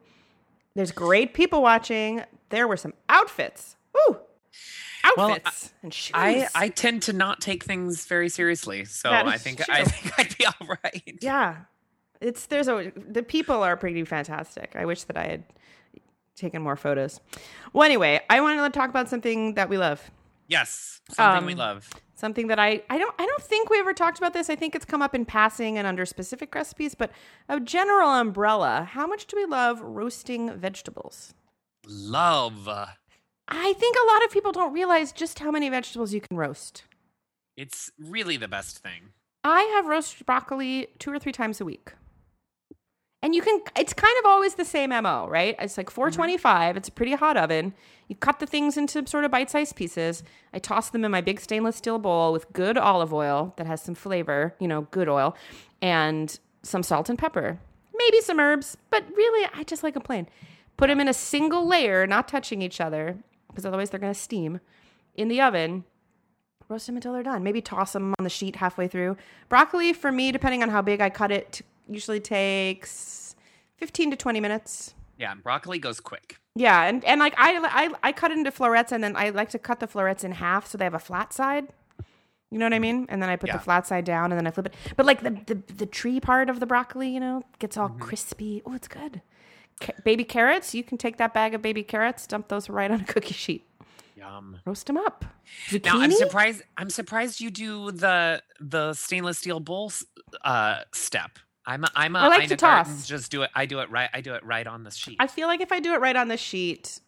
there's 0.74 0.92
great 0.92 1.32
people 1.32 1.62
watching. 1.62 2.22
There 2.50 2.68
were 2.68 2.76
some 2.76 2.92
outfits. 3.08 3.76
Woo! 3.94 4.18
Well, 5.16 5.36
and 5.82 5.92
shoes. 5.94 6.12
I 6.14 6.48
I 6.54 6.68
tend 6.68 7.02
to 7.04 7.12
not 7.12 7.40
take 7.40 7.64
things 7.64 8.06
very 8.06 8.28
seriously, 8.28 8.84
so 8.84 9.10
I 9.10 9.38
think 9.38 9.62
I 9.68 9.84
think 9.84 10.18
I'd 10.18 10.36
be 10.38 10.46
all 10.46 10.68
right. 10.84 11.18
yeah, 11.20 11.56
it's 12.20 12.46
there's 12.46 12.68
a 12.68 12.92
the 12.96 13.22
people 13.22 13.62
are 13.62 13.76
pretty 13.76 14.04
fantastic. 14.04 14.72
I 14.74 14.84
wish 14.84 15.04
that 15.04 15.16
I 15.16 15.26
had 15.26 15.44
taken 16.34 16.62
more 16.62 16.76
photos. 16.76 17.20
Well, 17.72 17.84
anyway, 17.84 18.20
I 18.28 18.40
wanted 18.40 18.62
to 18.62 18.70
talk 18.78 18.90
about 18.90 19.08
something 19.08 19.54
that 19.54 19.68
we 19.68 19.78
love. 19.78 20.10
Yes, 20.48 21.00
something 21.10 21.46
we 21.46 21.52
Um, 21.54 21.58
love. 21.58 21.90
something 22.14 22.46
that 22.48 22.58
I 22.58 22.82
I 22.88 22.98
don't 22.98 23.14
I 23.18 23.26
don't 23.26 23.42
think 23.42 23.68
we 23.70 23.78
ever 23.80 23.92
talked 23.92 24.18
about 24.18 24.32
this. 24.32 24.48
I 24.48 24.54
think 24.56 24.74
it's 24.76 24.84
come 24.84 25.02
up 25.02 25.14
in 25.14 25.24
passing 25.24 25.76
and 25.78 25.86
under 25.86 26.04
specific 26.06 26.54
recipes, 26.54 26.94
but 26.94 27.10
a 27.48 27.58
general 27.58 28.10
umbrella. 28.10 28.86
How 28.90 29.06
much 29.06 29.26
do 29.26 29.36
we 29.36 29.44
love 29.44 29.80
roasting 29.80 30.56
vegetables? 30.56 31.34
Love. 31.86 32.68
I 33.48 33.72
think 33.74 33.96
a 33.96 34.12
lot 34.12 34.24
of 34.24 34.30
people 34.30 34.52
don't 34.52 34.72
realize 34.72 35.12
just 35.12 35.38
how 35.38 35.50
many 35.50 35.68
vegetables 35.68 36.12
you 36.12 36.20
can 36.20 36.36
roast. 36.36 36.84
It's 37.56 37.90
really 37.98 38.36
the 38.36 38.48
best 38.48 38.78
thing. 38.78 39.12
I 39.44 39.62
have 39.76 39.86
roasted 39.86 40.26
broccoli 40.26 40.88
two 40.98 41.12
or 41.12 41.18
three 41.18 41.32
times 41.32 41.60
a 41.60 41.64
week. 41.64 41.92
And 43.22 43.34
you 43.34 43.42
can 43.42 43.60
it's 43.76 43.92
kind 43.92 44.16
of 44.18 44.26
always 44.26 44.54
the 44.54 44.64
same 44.64 44.90
MO, 44.90 45.26
right? 45.28 45.56
It's 45.58 45.76
like 45.76 45.86
mm-hmm. 45.86 45.94
425, 45.94 46.76
it's 46.76 46.88
a 46.88 46.92
pretty 46.92 47.14
hot 47.14 47.36
oven. 47.36 47.72
You 48.08 48.16
cut 48.16 48.40
the 48.40 48.46
things 48.46 48.76
into 48.76 49.06
sort 49.06 49.24
of 49.24 49.30
bite-sized 49.30 49.74
pieces. 49.74 50.22
I 50.52 50.58
toss 50.58 50.90
them 50.90 51.04
in 51.04 51.10
my 51.10 51.20
big 51.20 51.40
stainless 51.40 51.76
steel 51.76 51.98
bowl 51.98 52.32
with 52.32 52.52
good 52.52 52.76
olive 52.76 53.12
oil 53.12 53.54
that 53.56 53.66
has 53.66 53.82
some 53.82 53.94
flavor, 53.94 54.54
you 54.60 54.68
know, 54.68 54.82
good 54.90 55.08
oil, 55.08 55.36
and 55.80 56.38
some 56.62 56.82
salt 56.82 57.08
and 57.08 57.18
pepper. 57.18 57.58
Maybe 57.96 58.20
some 58.20 58.38
herbs, 58.38 58.76
but 58.90 59.04
really 59.16 59.48
I 59.54 59.64
just 59.64 59.82
like 59.82 59.94
them 59.94 60.02
plain. 60.02 60.28
Put 60.76 60.88
them 60.88 61.00
in 61.00 61.08
a 61.08 61.14
single 61.14 61.66
layer, 61.66 62.06
not 62.06 62.28
touching 62.28 62.60
each 62.60 62.80
other, 62.80 63.16
because 63.56 63.64
otherwise 63.66 63.88
they're 63.90 63.98
going 64.00 64.12
to 64.12 64.18
steam 64.18 64.60
in 65.14 65.28
the 65.28 65.40
oven 65.40 65.84
roast 66.68 66.86
them 66.86 66.96
until 66.96 67.12
they're 67.12 67.22
done. 67.22 67.42
Maybe 67.44 67.60
toss 67.62 67.92
them 67.92 68.12
on 68.18 68.24
the 68.24 68.28
sheet 68.30 68.56
halfway 68.56 68.88
through. 68.88 69.16
Broccoli, 69.48 69.92
for 69.92 70.10
me, 70.12 70.32
depending 70.32 70.62
on 70.64 70.68
how 70.68 70.82
big 70.82 71.00
I 71.00 71.08
cut 71.10 71.30
it, 71.30 71.62
usually 71.88 72.18
takes 72.20 73.36
15 73.76 74.10
to 74.10 74.16
20 74.16 74.40
minutes. 74.40 74.94
Yeah, 75.16 75.30
and 75.32 75.42
broccoli 75.42 75.78
goes 75.78 76.00
quick. 76.00 76.36
Yeah, 76.56 76.82
and, 76.84 77.04
and 77.04 77.20
like 77.20 77.34
I, 77.38 77.56
I 77.62 78.08
I 78.08 78.12
cut 78.12 78.30
it 78.32 78.36
into 78.38 78.50
florets 78.50 78.90
and 78.92 79.02
then 79.04 79.14
I 79.16 79.30
like 79.30 79.50
to 79.50 79.58
cut 79.58 79.78
the 79.80 79.86
florets 79.86 80.24
in 80.24 80.32
half 80.32 80.66
so 80.66 80.76
they 80.76 80.84
have 80.84 80.92
a 80.94 80.98
flat 80.98 81.32
side. 81.32 81.68
You 82.50 82.58
know 82.58 82.66
what 82.66 82.74
I 82.74 82.78
mean? 82.78 83.06
And 83.08 83.22
then 83.22 83.28
I 83.30 83.36
put 83.36 83.48
Yeah. 83.48 83.56
the 83.58 83.62
flat 83.62 83.86
side 83.86 84.04
down 84.04 84.32
and 84.32 84.38
then 84.38 84.46
I 84.46 84.50
flip 84.50 84.66
it. 84.66 84.74
But 84.96 85.06
like 85.06 85.22
the 85.22 85.30
the, 85.46 85.62
the 85.74 85.86
tree 85.86 86.18
part 86.20 86.50
of 86.50 86.58
the 86.60 86.66
broccoli, 86.66 87.08
you 87.10 87.20
know, 87.20 87.42
gets 87.60 87.76
all 87.76 87.88
Mm-hmm. 87.88 88.00
crispy. 88.00 88.62
Oh, 88.66 88.74
it's 88.74 88.88
good. 88.88 89.22
Ca- 89.80 89.92
baby 90.04 90.24
carrots, 90.24 90.74
you 90.74 90.82
can 90.82 90.98
take 90.98 91.18
that 91.18 91.34
bag 91.34 91.54
of 91.54 91.62
baby 91.62 91.82
carrots, 91.82 92.26
dump 92.26 92.48
those 92.48 92.68
right 92.68 92.90
on 92.90 93.00
a 93.02 93.04
cookie 93.04 93.34
sheet, 93.34 93.66
Yum. 94.16 94.60
roast 94.64 94.86
them 94.86 94.96
up. 94.96 95.24
Zucchini. 95.68 95.84
Now 95.84 96.00
I'm 96.00 96.12
surprised. 96.12 96.62
I'm 96.76 96.90
surprised 96.90 97.40
you 97.40 97.50
do 97.50 97.90
the 97.92 98.42
the 98.60 98.94
stainless 98.94 99.38
steel 99.38 99.60
bowl 99.60 99.92
uh, 100.44 100.80
step. 100.92 101.38
I'm 101.68 101.84
a, 101.84 101.90
I'm 101.94 102.14
a 102.16 102.20
I 102.20 102.28
like 102.28 102.38
to 102.48 102.54
Ina 102.54 102.56
Garten, 102.56 102.92
toss. 102.94 103.06
Just 103.08 103.30
do 103.30 103.42
it. 103.42 103.50
I 103.54 103.66
do 103.66 103.80
it 103.80 103.90
right. 103.90 104.08
I 104.14 104.20
do 104.20 104.34
it 104.34 104.44
right 104.44 104.66
on 104.66 104.84
the 104.84 104.90
sheet. 104.90 105.16
I 105.18 105.26
feel 105.26 105.48
like 105.48 105.60
if 105.60 105.72
I 105.72 105.80
do 105.80 105.94
it 105.94 106.00
right 106.00 106.14
on 106.16 106.28
the 106.28 106.36
sheet, 106.36 107.00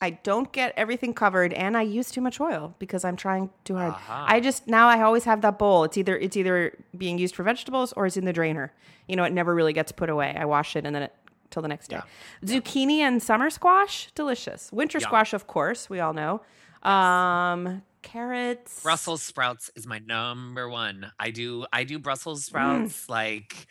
I 0.00 0.10
don't 0.10 0.50
get 0.52 0.72
everything 0.76 1.12
covered 1.12 1.52
and 1.52 1.76
I 1.76 1.82
use 1.82 2.10
too 2.10 2.20
much 2.20 2.40
oil 2.40 2.74
because 2.78 3.04
I'm 3.04 3.16
trying 3.16 3.50
too 3.64 3.76
hard. 3.76 3.92
Aha. 3.92 4.26
I 4.28 4.40
just 4.40 4.66
now 4.66 4.88
I 4.88 5.02
always 5.02 5.24
have 5.24 5.42
that 5.42 5.58
bowl. 5.58 5.84
It's 5.84 5.98
either 5.98 6.16
it's 6.16 6.36
either 6.36 6.72
being 6.96 7.18
used 7.18 7.34
for 7.34 7.42
vegetables 7.42 7.92
or 7.94 8.06
it's 8.06 8.16
in 8.16 8.24
the 8.24 8.32
drainer. 8.32 8.72
You 9.06 9.16
know, 9.16 9.24
it 9.24 9.32
never 9.32 9.54
really 9.54 9.72
gets 9.74 9.92
put 9.92 10.08
away. 10.08 10.34
I 10.38 10.46
wash 10.46 10.74
it 10.74 10.86
and 10.86 10.94
then 10.96 11.02
it 11.04 11.14
till 11.50 11.62
the 11.62 11.68
next 11.68 11.88
day. 11.88 12.00
Zucchini 12.44 12.98
and 12.98 13.22
summer 13.22 13.50
squash, 13.50 14.08
delicious. 14.14 14.70
Winter 14.72 14.98
Yum. 14.98 15.08
squash, 15.08 15.32
of 15.32 15.46
course, 15.46 15.88
we 15.90 16.00
all 16.00 16.12
know. 16.12 16.42
Um 16.82 17.82
carrots. 18.02 18.82
Brussels 18.82 19.22
sprouts 19.22 19.70
is 19.76 19.86
my 19.86 19.98
number 19.98 20.68
one. 20.68 21.10
I 21.18 21.30
do 21.30 21.66
I 21.72 21.84
do 21.84 21.98
Brussels 21.98 22.40
Mm. 22.42 22.46
sprouts 22.46 23.08
like 23.08 23.66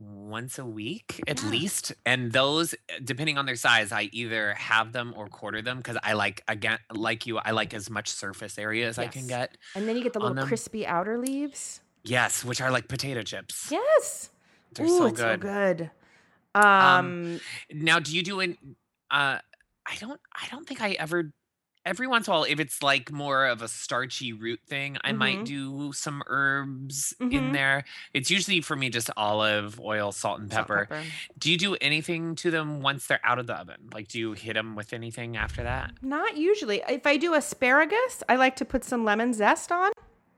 once 0.00 0.58
a 0.58 0.64
week 0.64 1.20
at 1.26 1.42
Yeah. 1.42 1.48
least, 1.48 1.92
and 2.06 2.32
those 2.32 2.74
depending 3.02 3.36
on 3.38 3.46
their 3.46 3.56
size, 3.56 3.90
I 3.92 4.08
either 4.12 4.54
have 4.54 4.92
them 4.92 5.12
or 5.16 5.28
quarter 5.28 5.60
them 5.62 5.78
because 5.78 5.96
I 6.02 6.12
like 6.12 6.42
again 6.48 6.78
like 6.92 7.26
you, 7.26 7.38
I 7.38 7.50
like 7.52 7.74
as 7.74 7.88
much 7.90 8.08
surface 8.10 8.58
area 8.58 8.86
as 8.88 8.98
I 8.98 9.06
can 9.08 9.26
get. 9.26 9.56
And 9.74 9.88
then 9.88 9.96
you 9.96 10.02
get 10.02 10.12
the 10.12 10.20
little 10.20 10.34
them. 10.34 10.46
crispy 10.46 10.86
outer 10.86 11.18
leaves. 11.18 11.80
Yes, 12.04 12.44
which 12.44 12.60
are 12.60 12.70
like 12.70 12.88
potato 12.88 13.22
chips. 13.22 13.68
Yes. 13.70 14.30
They're 14.74 14.86
Ooh, 14.86 14.98
so 14.98 15.06
it's 15.06 15.20
good. 15.20 15.42
so 15.42 15.48
good. 15.48 15.90
Um, 16.64 17.40
Now, 17.72 17.98
do 17.98 18.14
you 18.16 18.22
do 18.22 18.40
an? 18.40 18.56
Uh, 19.10 19.38
I 19.86 19.94
don't. 20.00 20.20
I 20.34 20.46
don't 20.50 20.66
think 20.66 20.80
I 20.80 20.92
ever. 20.92 21.32
Every 21.86 22.06
once 22.06 22.26
in 22.26 22.32
a 22.32 22.36
while, 22.36 22.44
if 22.44 22.60
it's 22.60 22.82
like 22.82 23.10
more 23.10 23.46
of 23.46 23.62
a 23.62 23.68
starchy 23.68 24.34
root 24.34 24.60
thing, 24.66 24.98
I 25.04 25.12
Mhm. 25.12 25.16
might 25.16 25.44
do 25.46 25.92
some 25.94 26.22
herbs 26.26 27.14
Mhm. 27.18 27.32
in 27.32 27.52
there. 27.52 27.84
It's 28.12 28.30
usually 28.30 28.60
for 28.60 28.76
me 28.76 28.90
just 28.90 29.08
olive 29.16 29.80
oil, 29.80 30.12
salt, 30.12 30.40
and 30.40 30.52
salt, 30.52 30.66
pepper. 30.68 30.88
Do 31.38 31.50
you 31.50 31.56
do 31.56 31.76
anything 31.80 32.34
to 32.36 32.50
them 32.50 32.82
once 32.82 33.06
they're 33.06 33.20
out 33.24 33.38
of 33.38 33.46
the 33.46 33.54
oven? 33.54 33.88
Like, 33.94 34.08
do 34.08 34.18
you 34.18 34.32
hit 34.32 34.52
them 34.54 34.74
with 34.74 34.92
anything 34.92 35.38
after 35.38 35.62
that? 35.62 35.92
Not 36.02 36.36
usually. 36.36 36.82
If 36.86 37.06
I 37.06 37.16
do 37.16 37.32
asparagus, 37.32 38.22
I 38.28 38.36
like 38.36 38.56
to 38.56 38.66
put 38.66 38.84
some 38.84 39.04
lemon 39.04 39.32
zest 39.32 39.72
on 39.72 39.92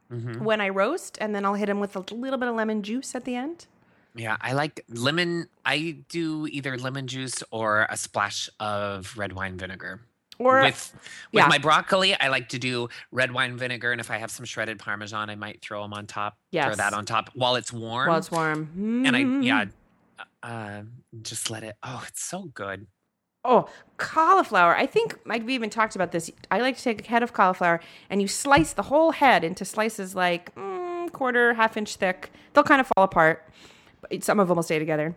hmm 0.09 0.45
when 0.45 0.61
I 0.61 0.69
roast, 0.69 1.19
and 1.21 1.35
then 1.35 1.45
I'll 1.45 1.55
hit 1.55 1.67
them 1.67 1.81
with 1.81 1.97
a 1.97 2.05
little 2.15 2.39
bit 2.39 2.49
of 2.49 2.55
lemon 2.55 2.85
juice 2.85 3.15
at 3.17 3.25
the 3.25 3.35
end. 3.35 3.67
Yeah, 4.15 4.37
I 4.41 4.53
like 4.53 4.85
lemon. 4.89 5.49
I 5.65 5.99
do 6.09 6.47
either 6.49 6.77
lemon 6.77 7.07
juice 7.07 7.43
or 7.51 7.87
a 7.89 7.97
splash 7.97 8.51
of 8.59 9.17
red 9.17 9.33
wine 9.33 9.57
vinegar. 9.57 10.01
Or 10.39 10.63
with 10.63 10.93
with 11.33 11.43
yeah. 11.43 11.49
my 11.49 11.59
broccoli, 11.59 12.19
I 12.19 12.29
like 12.29 12.49
to 12.51 12.59
do 12.59 12.89
red 13.13 13.31
wine 13.31 13.59
vinegar, 13.59 13.93
and 13.93 14.01
if 14.01 14.11
I 14.11 14.17
have 14.17 14.31
some 14.31 14.47
shredded 14.47 14.79
parmesan, 14.79 15.29
I 15.29 15.35
might 15.35 15.61
throw 15.61 15.83
them 15.83 15.93
on 15.93 16.07
top. 16.07 16.39
Throw 16.51 16.75
that 16.75 16.95
on 16.95 17.05
top 17.05 17.31
while 17.35 17.57
it's 17.57 17.73
warm. 17.73 18.09
while 18.09 18.19
it's 18.19 18.31
warm. 18.31 19.05
and 19.07 19.15
I 19.15 19.21
yeah, 19.45 19.67
uh, 20.43 20.83
just 21.23 21.51
let 21.51 21.63
it. 21.63 21.77
Oh, 21.83 22.03
it's 22.09 22.23
so 22.23 22.45
good. 22.55 22.87
Oh, 23.45 23.69
cauliflower. 23.97 24.77
I 24.77 24.87
think 24.87 25.19
Mike, 25.25 25.47
we 25.47 25.55
even 25.55 25.71
talked 25.71 25.95
about 25.95 26.13
this. 26.13 26.31
I 26.51 26.61
like 26.61 26.77
to 26.77 26.83
take 26.83 27.07
a 27.07 27.09
head 27.09 27.23
of 27.23 27.33
cauliflower 27.33 27.81
and 28.11 28.21
you 28.21 28.29
slice 28.29 28.73
the 28.75 28.83
whole 28.83 29.13
head 29.13 29.45
into 29.45 29.65
slices 29.65 30.15
like 30.15 30.55
mm, 30.55 31.11
quarter, 31.13 31.55
half 31.55 31.77
inch 31.77 31.97
thick. 31.97 32.31
They'll 32.53 32.65
kind 32.65 32.81
of 32.81 32.91
fall 32.95 33.05
apart. 33.05 33.49
Some 34.21 34.41
of 34.41 34.49
them 34.49 34.57
will 34.57 34.63
stay 34.63 34.79
together. 34.79 35.15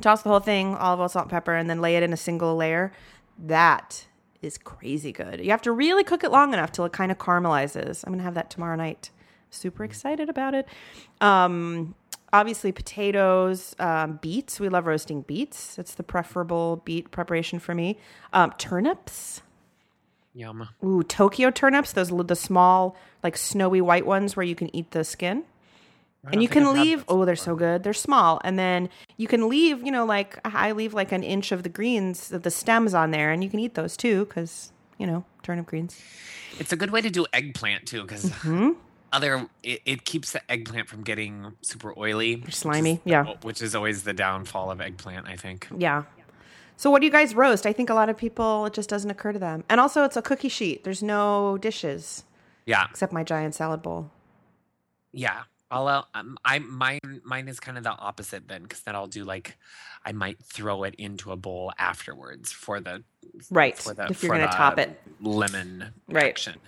Toss 0.00 0.22
the 0.22 0.28
whole 0.28 0.40
thing, 0.40 0.74
olive 0.74 1.00
oil, 1.00 1.08
salt, 1.08 1.26
and 1.26 1.30
pepper, 1.30 1.54
and 1.54 1.70
then 1.70 1.80
lay 1.80 1.96
it 1.96 2.02
in 2.02 2.12
a 2.12 2.16
single 2.16 2.56
layer. 2.56 2.92
That 3.38 4.06
is 4.42 4.58
crazy 4.58 5.12
good. 5.12 5.40
You 5.40 5.50
have 5.50 5.62
to 5.62 5.72
really 5.72 6.04
cook 6.04 6.24
it 6.24 6.30
long 6.30 6.52
enough 6.52 6.72
till 6.72 6.84
it 6.84 6.92
kind 6.92 7.10
of 7.10 7.18
caramelizes. 7.18 8.04
I'm 8.04 8.12
gonna 8.12 8.22
have 8.24 8.34
that 8.34 8.50
tomorrow 8.50 8.76
night. 8.76 9.10
Super 9.50 9.84
excited 9.84 10.28
about 10.28 10.54
it. 10.54 10.66
Um, 11.20 11.94
obviously, 12.32 12.72
potatoes, 12.72 13.74
um, 13.78 14.18
beets. 14.20 14.58
We 14.58 14.68
love 14.68 14.86
roasting 14.86 15.22
beets. 15.22 15.78
It's 15.78 15.94
the 15.94 16.02
preferable 16.02 16.82
beet 16.84 17.10
preparation 17.10 17.58
for 17.60 17.74
me. 17.74 17.98
Um, 18.32 18.52
turnips. 18.58 19.42
Yum. 20.34 20.68
Ooh, 20.84 21.04
Tokyo 21.04 21.50
turnips. 21.52 21.92
Those 21.92 22.08
the 22.08 22.34
small, 22.34 22.96
like 23.22 23.36
snowy 23.36 23.80
white 23.80 24.04
ones 24.04 24.34
where 24.36 24.44
you 24.44 24.56
can 24.56 24.74
eat 24.74 24.90
the 24.90 25.04
skin. 25.04 25.44
And 26.32 26.42
you 26.42 26.48
can 26.48 26.64
I've 26.66 26.74
leave. 26.74 27.04
Oh, 27.08 27.24
they're 27.24 27.36
so 27.36 27.54
good. 27.54 27.82
They're 27.82 27.92
small, 27.92 28.40
and 28.44 28.58
then 28.58 28.88
you 29.16 29.26
can 29.28 29.48
leave. 29.48 29.84
You 29.84 29.92
know, 29.92 30.04
like 30.04 30.38
I 30.44 30.72
leave 30.72 30.94
like 30.94 31.12
an 31.12 31.22
inch 31.22 31.52
of 31.52 31.62
the 31.62 31.68
greens 31.68 32.28
the 32.28 32.50
stems 32.50 32.94
on 32.94 33.10
there, 33.10 33.30
and 33.30 33.44
you 33.44 33.50
can 33.50 33.60
eat 33.60 33.74
those 33.74 33.96
too, 33.96 34.24
because 34.24 34.72
you 34.98 35.06
know 35.06 35.24
turnip 35.42 35.66
greens. 35.66 36.00
It's 36.58 36.72
a 36.72 36.76
good 36.76 36.90
way 36.90 37.00
to 37.00 37.10
do 37.10 37.26
eggplant 37.32 37.86
too, 37.86 38.02
because 38.02 38.30
Hmm? 38.30 38.70
other 39.12 39.48
it, 39.62 39.80
it 39.84 40.04
keeps 40.04 40.32
the 40.32 40.40
eggplant 40.50 40.88
from 40.88 41.02
getting 41.02 41.52
super 41.62 41.92
oily, 41.98 42.36
which 42.36 42.48
is- 42.50 42.56
slimy, 42.56 43.00
yeah. 43.04 43.34
which 43.42 43.60
is 43.60 43.74
always 43.74 44.04
the 44.04 44.12
downfall 44.14 44.70
of 44.70 44.80
eggplant. 44.80 45.26
I 45.28 45.36
think. 45.36 45.68
Yeah. 45.76 46.04
So 46.76 46.90
what 46.90 47.00
do 47.00 47.06
you 47.06 47.12
guys 47.12 47.34
roast? 47.36 47.66
I 47.66 47.72
think 47.72 47.90
a 47.90 47.94
lot 47.94 48.08
of 48.08 48.16
people 48.16 48.66
it 48.66 48.72
just 48.72 48.88
doesn't 48.88 49.10
occur 49.10 49.32
to 49.32 49.38
them. 49.38 49.62
And 49.68 49.80
also 49.80 50.02
it's 50.04 50.16
a 50.16 50.22
cookie 50.22 50.48
sheet. 50.48 50.82
There's 50.84 51.02
no 51.04 51.56
dishes 51.58 52.24
Yeah, 52.66 52.86
except 52.90 53.12
my 53.12 53.22
giant 53.22 53.54
salad 53.54 53.82
bowl. 53.82 54.10
yeah. 55.12 55.42
I'll, 55.74 55.88
uh, 55.88 56.02
um, 56.14 56.38
I 56.44 56.58
mine 56.60 57.00
mine 57.24 57.48
is 57.48 57.58
kind 57.60 57.76
of 57.76 57.84
the 57.84 57.90
opposite 57.90 58.46
then, 58.48 58.62
because 58.62 58.80
then 58.82 58.94
I'll 58.94 59.06
do 59.08 59.24
like, 59.24 59.56
I 60.04 60.12
might 60.12 60.38
throw 60.42 60.84
it 60.84 60.94
into 60.96 61.32
a 61.32 61.36
bowl 61.36 61.72
afterwards 61.78 62.52
for 62.52 62.80
the 62.80 63.02
Right. 63.50 63.76
for 63.76 63.94
the 63.94 64.06
if 64.10 64.22
you're 64.22 64.30
for 64.30 64.36
going 64.36 64.48
to 64.48 64.52
the 64.52 64.56
top 64.56 64.78
it. 64.78 65.00
lemon 65.20 65.92
Right. 66.08 66.26
action. 66.26 66.60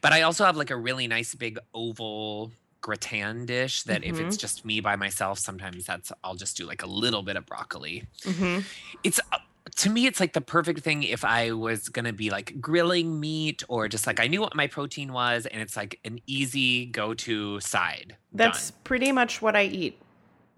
But 0.00 0.12
I 0.12 0.22
also 0.22 0.44
have 0.44 0.56
like 0.56 0.70
a 0.70 0.76
really 0.76 1.06
nice 1.06 1.34
big 1.34 1.58
oval 1.74 2.52
gratin 2.80 3.46
dish 3.46 3.82
that 3.82 4.04
if 4.04 4.14
Mm-hmm. 4.14 4.26
it's 4.28 4.36
just 4.36 4.64
me 4.64 4.80
by 4.80 4.96
myself, 4.96 5.38
sometimes 5.38 5.84
that's 5.86 6.10
I'll 6.24 6.36
just 6.36 6.56
do 6.56 6.66
like 6.66 6.82
a 6.82 6.86
little 6.86 7.22
bit 7.22 7.36
of 7.36 7.44
broccoli. 7.46 8.04
Mhm. 8.22 8.64
It's 9.04 9.18
uh, 9.32 9.38
to 9.74 9.90
me, 9.90 10.06
it's 10.06 10.20
like 10.20 10.32
the 10.32 10.40
perfect 10.40 10.80
thing 10.80 11.02
if 11.02 11.24
I 11.24 11.52
was 11.52 11.88
gonna 11.88 12.12
be 12.12 12.30
like 12.30 12.60
grilling 12.60 13.18
meat 13.18 13.64
or 13.68 13.88
just 13.88 14.06
like 14.06 14.20
I 14.20 14.28
knew 14.28 14.40
what 14.40 14.54
my 14.54 14.66
protein 14.66 15.12
was, 15.12 15.46
and 15.46 15.60
it's 15.60 15.76
like 15.76 15.98
an 16.04 16.20
easy 16.26 16.86
go-to 16.86 17.60
side. 17.60 18.16
That's 18.32 18.70
Done. 18.70 18.80
pretty 18.84 19.12
much 19.12 19.42
what 19.42 19.56
I 19.56 19.64
eat. 19.64 20.00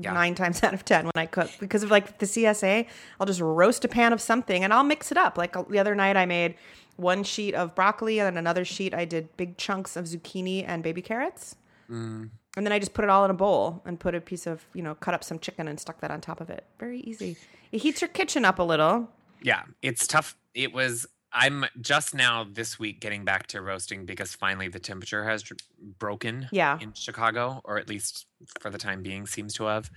Yeah. 0.00 0.12
Nine 0.12 0.36
times 0.36 0.62
out 0.62 0.74
of 0.74 0.84
ten 0.84 1.06
when 1.06 1.12
I 1.16 1.26
cook 1.26 1.50
because 1.58 1.82
of 1.82 1.90
like 1.90 2.18
the 2.18 2.26
CSA, 2.26 2.86
I'll 3.18 3.26
just 3.26 3.40
roast 3.40 3.84
a 3.84 3.88
pan 3.88 4.12
of 4.12 4.20
something 4.20 4.62
and 4.62 4.72
I'll 4.72 4.84
mix 4.84 5.10
it 5.10 5.18
up. 5.18 5.36
Like 5.36 5.56
uh, 5.56 5.64
the 5.68 5.78
other 5.78 5.94
night, 5.94 6.16
I 6.16 6.26
made 6.26 6.54
one 6.96 7.22
sheet 7.24 7.54
of 7.54 7.74
broccoli 7.74 8.18
and 8.18 8.26
then 8.26 8.36
another 8.36 8.64
sheet 8.64 8.92
I 8.92 9.04
did 9.04 9.36
big 9.36 9.56
chunks 9.56 9.96
of 9.96 10.04
zucchini 10.04 10.64
and 10.66 10.82
baby 10.82 11.02
carrots. 11.02 11.56
Mm. 11.90 12.30
And 12.58 12.66
then 12.66 12.72
I 12.72 12.80
just 12.80 12.92
put 12.92 13.04
it 13.04 13.08
all 13.08 13.24
in 13.24 13.30
a 13.30 13.34
bowl 13.34 13.82
and 13.86 14.00
put 14.00 14.16
a 14.16 14.20
piece 14.20 14.44
of, 14.44 14.66
you 14.74 14.82
know, 14.82 14.96
cut 14.96 15.14
up 15.14 15.22
some 15.22 15.38
chicken 15.38 15.68
and 15.68 15.78
stuck 15.78 16.00
that 16.00 16.10
on 16.10 16.20
top 16.20 16.40
of 16.40 16.50
it. 16.50 16.64
Very 16.80 16.98
easy. 17.00 17.36
It 17.70 17.82
heats 17.82 18.00
your 18.00 18.08
kitchen 18.08 18.44
up 18.44 18.58
a 18.58 18.64
little. 18.64 19.08
Yeah, 19.40 19.62
it's 19.80 20.08
tough. 20.08 20.36
It 20.54 20.72
was. 20.72 21.06
I'm 21.30 21.66
just 21.80 22.14
now 22.14 22.46
this 22.50 22.78
week 22.78 23.00
getting 23.00 23.24
back 23.24 23.46
to 23.48 23.60
roasting 23.60 24.06
because 24.06 24.34
finally 24.34 24.66
the 24.68 24.80
temperature 24.80 25.22
has 25.24 25.42
dr- 25.42 25.60
broken. 25.98 26.48
Yeah. 26.50 26.78
in 26.80 26.94
Chicago, 26.94 27.60
or 27.64 27.78
at 27.78 27.88
least 27.88 28.26
for 28.60 28.70
the 28.70 28.78
time 28.78 29.02
being, 29.02 29.26
seems 29.26 29.52
to 29.54 29.64
have, 29.64 29.88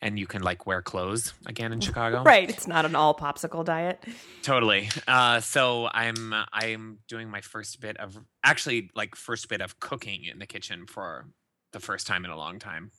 and 0.00 0.16
you 0.18 0.26
can 0.26 0.42
like 0.42 0.64
wear 0.64 0.80
clothes 0.80 1.34
again 1.44 1.72
in 1.72 1.80
Chicago. 1.80 2.22
Right. 2.24 2.48
It's 2.48 2.66
not 2.66 2.86
an 2.86 2.94
all 2.94 3.14
popsicle 3.14 3.64
diet. 3.64 4.02
Totally. 4.42 4.88
Uh, 5.06 5.40
so 5.40 5.90
I'm 5.92 6.32
I'm 6.50 6.98
doing 7.08 7.28
my 7.28 7.42
first 7.42 7.78
bit 7.80 7.98
of 7.98 8.16
actually 8.42 8.90
like 8.94 9.16
first 9.16 9.48
bit 9.50 9.60
of 9.60 9.80
cooking 9.80 10.24
in 10.24 10.38
the 10.38 10.46
kitchen 10.46 10.86
for 10.86 11.26
the 11.76 11.84
first 11.86 12.06
time 12.06 12.24
in 12.24 12.30
a 12.30 12.36
long 12.36 12.58
time. 12.58 12.90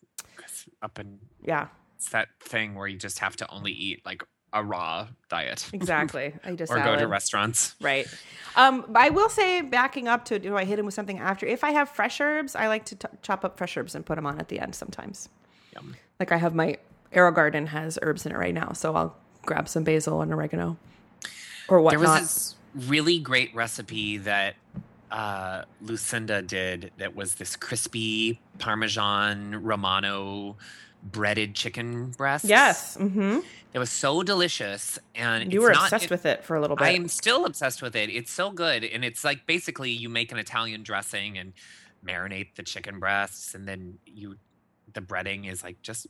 Up 0.84 1.00
in 1.00 1.18
Yeah, 1.44 1.68
it's 1.96 2.10
that 2.10 2.28
thing 2.40 2.76
where 2.76 2.88
you 2.88 2.98
just 2.98 3.20
have 3.20 3.36
to 3.38 3.50
only 3.52 3.72
eat 3.72 4.06
like 4.06 4.24
a 4.54 4.64
raw 4.64 5.08
diet. 5.30 5.68
exactly. 5.74 6.34
I 6.44 6.52
just 6.54 6.72
or 6.72 6.78
go 6.78 6.96
to 6.96 7.08
restaurants. 7.08 7.76
Right. 7.82 8.08
Um, 8.56 8.86
I 8.96 9.10
will 9.10 9.30
say, 9.30 9.62
backing 9.62 10.08
up 10.08 10.26
to 10.26 10.38
do 10.40 10.56
I 10.56 10.64
hit 10.66 10.78
him 10.80 10.86
with 10.86 10.94
something 10.94 11.18
after? 11.20 11.46
If 11.46 11.64
I 11.64 11.72
have 11.72 11.90
fresh 11.90 12.22
herbs, 12.22 12.56
I 12.56 12.68
like 12.68 12.86
to 12.86 12.96
t- 12.96 13.08
chop 13.24 13.44
up 13.44 13.58
fresh 13.58 13.76
herbs 13.78 13.96
and 13.96 14.06
put 14.06 14.16
them 14.16 14.26
on 14.28 14.40
at 14.40 14.48
the 14.50 14.60
end 14.60 14.76
sometimes. 14.76 15.30
Yum. 15.74 15.96
Like 16.20 16.32
I 16.32 16.38
have 16.38 16.54
my 16.54 16.78
AeroGarden 17.14 17.68
has 17.70 17.98
herbs 18.02 18.26
in 18.26 18.32
it 18.32 18.38
right 18.38 18.54
now, 18.54 18.74
so 18.74 18.96
I'll 18.96 19.16
grab 19.46 19.68
some 19.68 19.84
basil 19.84 20.22
and 20.22 20.32
oregano 20.34 20.78
or 21.68 21.78
There 21.78 21.80
whatnot. 22.00 22.22
was 22.22 22.22
this 22.22 22.56
really 22.90 23.18
great 23.20 23.54
recipe 23.56 24.18
that 24.20 24.56
uh, 25.12 25.64
Lucinda 25.82 26.42
did 26.42 26.92
that 26.98 27.16
was 27.16 27.36
this 27.36 27.56
crispy 27.56 28.40
Parmesan 28.60 29.64
Romano 29.64 30.58
breaded 31.04 31.56
chicken 31.56 32.12
breast. 32.12 32.46
Yes. 32.46 32.98
Mm-hmm. 32.98 33.40
It 33.74 33.80
was 33.80 33.90
so 33.90 34.24
delicious, 34.24 34.98
and 35.16 35.54
You 35.54 35.62
were 35.62 35.72
not- 35.72 35.84
obsessed 35.84 36.06
it- 36.06 36.10
with 36.12 36.26
it 36.26 36.44
for 36.44 36.56
a 36.56 36.62
little 36.62 36.76
bit. 36.76 36.86
I 36.86 36.92
am 36.92 37.08
still 37.08 37.46
obsessed 37.46 37.82
with 37.82 37.96
it. 37.96 38.10
It's 38.10 38.32
so 38.32 38.50
good, 38.52 38.84
and 38.84 39.06
it's 39.06 39.24
like 39.24 39.46
basically 39.46 39.92
you 39.92 40.10
make 40.10 40.32
an 40.32 40.38
Italian 40.40 40.84
dressing 40.84 41.38
and 41.38 41.54
marinate 42.06 42.56
the 42.56 42.64
chicken 42.64 43.00
breasts, 43.00 43.54
and 43.56 43.68
then 43.68 44.00
you 44.06 44.38
the 44.94 45.02
breading 45.02 45.50
is 45.52 45.64
like 45.64 45.82
just 45.82 46.08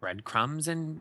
breadcrumbs 0.00 0.68
and 0.68 1.00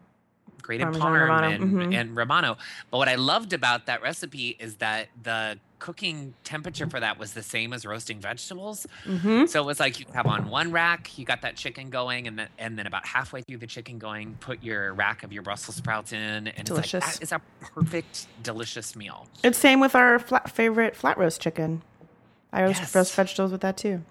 grated 0.65 0.85
Parmesan 0.85 1.11
parm 1.11 1.21
Romano, 1.21 1.47
and, 1.47 1.73
mhm. 1.73 1.95
and 1.95 2.15
romano. 2.17 2.57
But 2.89 2.97
what 2.97 3.07
I 3.07 3.15
loved 3.15 3.53
about 3.53 3.85
that 3.85 4.01
recipe 4.01 4.55
is 4.59 4.75
that 4.77 5.09
the 5.21 5.59
cooking 5.77 6.33
temperature 6.43 6.89
for 6.89 6.99
that 6.99 7.19
was 7.19 7.33
the 7.33 7.43
same 7.43 7.71
as 7.71 7.85
roasting 7.85 8.19
vegetables. 8.19 8.87
mm-hmm. 9.05 9.45
So 9.45 9.61
it 9.61 9.65
was 9.65 9.79
like 9.79 9.99
you 9.99 10.07
have 10.13 10.25
on 10.25 10.49
one 10.49 10.71
rack, 10.71 11.17
you 11.17 11.25
got 11.25 11.43
that 11.43 11.55
chicken 11.55 11.89
going, 11.89 12.27
and 12.27 12.39
then 12.39 12.47
and 12.57 12.79
then 12.79 12.87
about 12.87 13.05
halfway 13.05 13.41
through 13.41 13.57
the 13.57 13.67
chicken 13.67 13.99
going, 13.99 14.35
put 14.39 14.63
your 14.63 14.93
rack 14.93 15.23
of 15.23 15.31
your 15.31 15.43
Brussels 15.43 15.75
sprouts 15.75 16.11
in, 16.11 16.47
and 16.47 16.65
Delicious. 16.65 17.03
It's, 17.03 17.15
like, 17.15 17.23
is 17.23 17.31
a 17.31 17.41
perfect, 17.61 18.27
delicious 18.41 18.95
meal. 18.95 19.27
It's 19.43 19.57
same 19.57 19.79
with 19.79 19.93
our 19.95 20.17
flat, 20.17 20.49
favorite 20.49 20.95
flat 20.95 21.17
roast 21.17 21.39
chicken. 21.41 21.83
I 22.51 22.63
roast, 22.63 22.79
Yes. 22.79 22.95
roast 22.95 23.13
vegetables 23.15 23.51
with 23.51 23.61
that 23.61 23.77
too. 23.77 24.03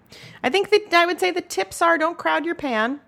I 0.43 0.49
think 0.49 0.69
that 0.69 0.93
I 0.93 1.05
would 1.05 1.19
say 1.19 1.31
the 1.31 1.41
tips 1.41 1.81
are 1.81 1.97
don't 1.97 2.17
crowd 2.17 2.45
your 2.45 2.55
pan, 2.55 3.01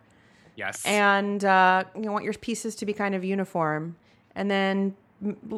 Yes. 0.58 0.84
and 0.86 1.46
uh, 1.46 1.86
you 1.96 2.12
want 2.12 2.26
your 2.26 2.34
pieces 2.34 2.76
to 2.76 2.86
be 2.86 2.92
kind 2.92 3.16
of 3.16 3.24
uniform, 3.24 3.96
and 4.36 4.52
then 4.52 4.96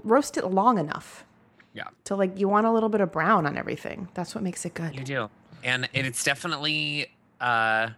roast 0.04 0.38
it 0.38 0.46
long 0.46 0.78
enough 0.78 1.26
yeah, 1.74 1.86
to 2.04 2.16
like 2.16 2.38
you 2.38 2.48
want 2.48 2.68
a 2.68 2.72
little 2.72 2.90
bit 2.90 3.02
of 3.02 3.12
brown 3.12 3.46
on 3.46 3.58
everything. 3.58 4.10
That's 4.14 4.36
what 4.36 4.44
makes 4.44 4.66
it 4.66 4.74
good. 4.74 4.96
you 4.96 5.04
do, 5.04 5.30
and 5.64 5.90
it's 5.94 6.24
definitely 6.24 7.08
uh, 7.40 7.90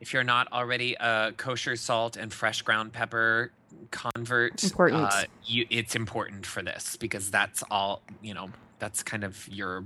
if 0.00 0.12
you're 0.12 0.24
not 0.24 0.52
already 0.52 0.94
a 1.00 1.32
kosher 1.36 1.76
salt 1.76 2.16
and 2.16 2.32
fresh 2.32 2.62
ground 2.62 2.92
pepper 2.92 3.50
convert, 3.90 4.62
Important. 4.62 5.02
Uh, 5.02 5.24
you, 5.44 5.66
it's 5.70 5.96
important 5.96 6.46
for 6.46 6.62
this 6.62 6.96
because 6.96 7.30
that's 7.30 7.62
all 7.70 8.02
you 8.22 8.34
know. 8.34 8.50
That's 8.78 9.02
kind 9.02 9.24
of 9.24 9.48
your 9.48 9.84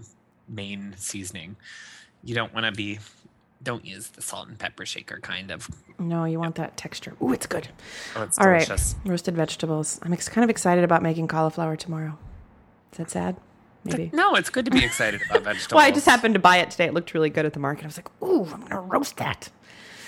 main 0.48 0.94
seasoning. 0.96 1.56
You 2.24 2.34
don't 2.34 2.52
want 2.52 2.66
to 2.66 2.72
be. 2.72 2.98
Don't 3.62 3.84
use 3.84 4.08
the 4.08 4.22
salt 4.22 4.48
and 4.48 4.58
pepper 4.58 4.86
shaker 4.86 5.18
kind 5.20 5.50
of. 5.50 5.68
No, 5.98 6.24
you 6.24 6.38
want 6.38 6.54
that 6.56 6.76
texture. 6.76 7.14
Ooh, 7.22 7.32
it's 7.32 7.46
good. 7.46 7.68
Oh, 8.14 8.22
it's 8.22 8.38
All 8.38 8.48
right, 8.48 8.64
delicious. 8.64 8.94
roasted 9.04 9.34
vegetables. 9.34 9.98
I'm 10.02 10.12
ex- 10.12 10.28
kind 10.28 10.44
of 10.44 10.50
excited 10.50 10.84
about 10.84 11.02
making 11.02 11.26
cauliflower 11.28 11.74
tomorrow. 11.76 12.16
Is 12.92 12.98
that 12.98 13.10
sad? 13.10 13.36
Maybe. 13.84 14.10
No, 14.12 14.34
it's 14.36 14.50
good 14.50 14.64
to 14.66 14.70
be 14.70 14.84
excited 14.84 15.22
about 15.28 15.42
vegetables. 15.44 15.72
Well, 15.76 15.84
I 15.84 15.90
just 15.90 16.06
happened 16.06 16.34
to 16.34 16.40
buy 16.40 16.58
it 16.58 16.70
today. 16.70 16.84
It 16.86 16.94
looked 16.94 17.14
really 17.14 17.30
good 17.30 17.46
at 17.46 17.52
the 17.52 17.60
market. 17.60 17.84
I 17.84 17.86
was 17.86 17.96
like, 17.98 18.22
ooh, 18.22 18.44
I'm 18.52 18.60
gonna 18.62 18.80
roast 18.80 19.16
that. 19.16 19.50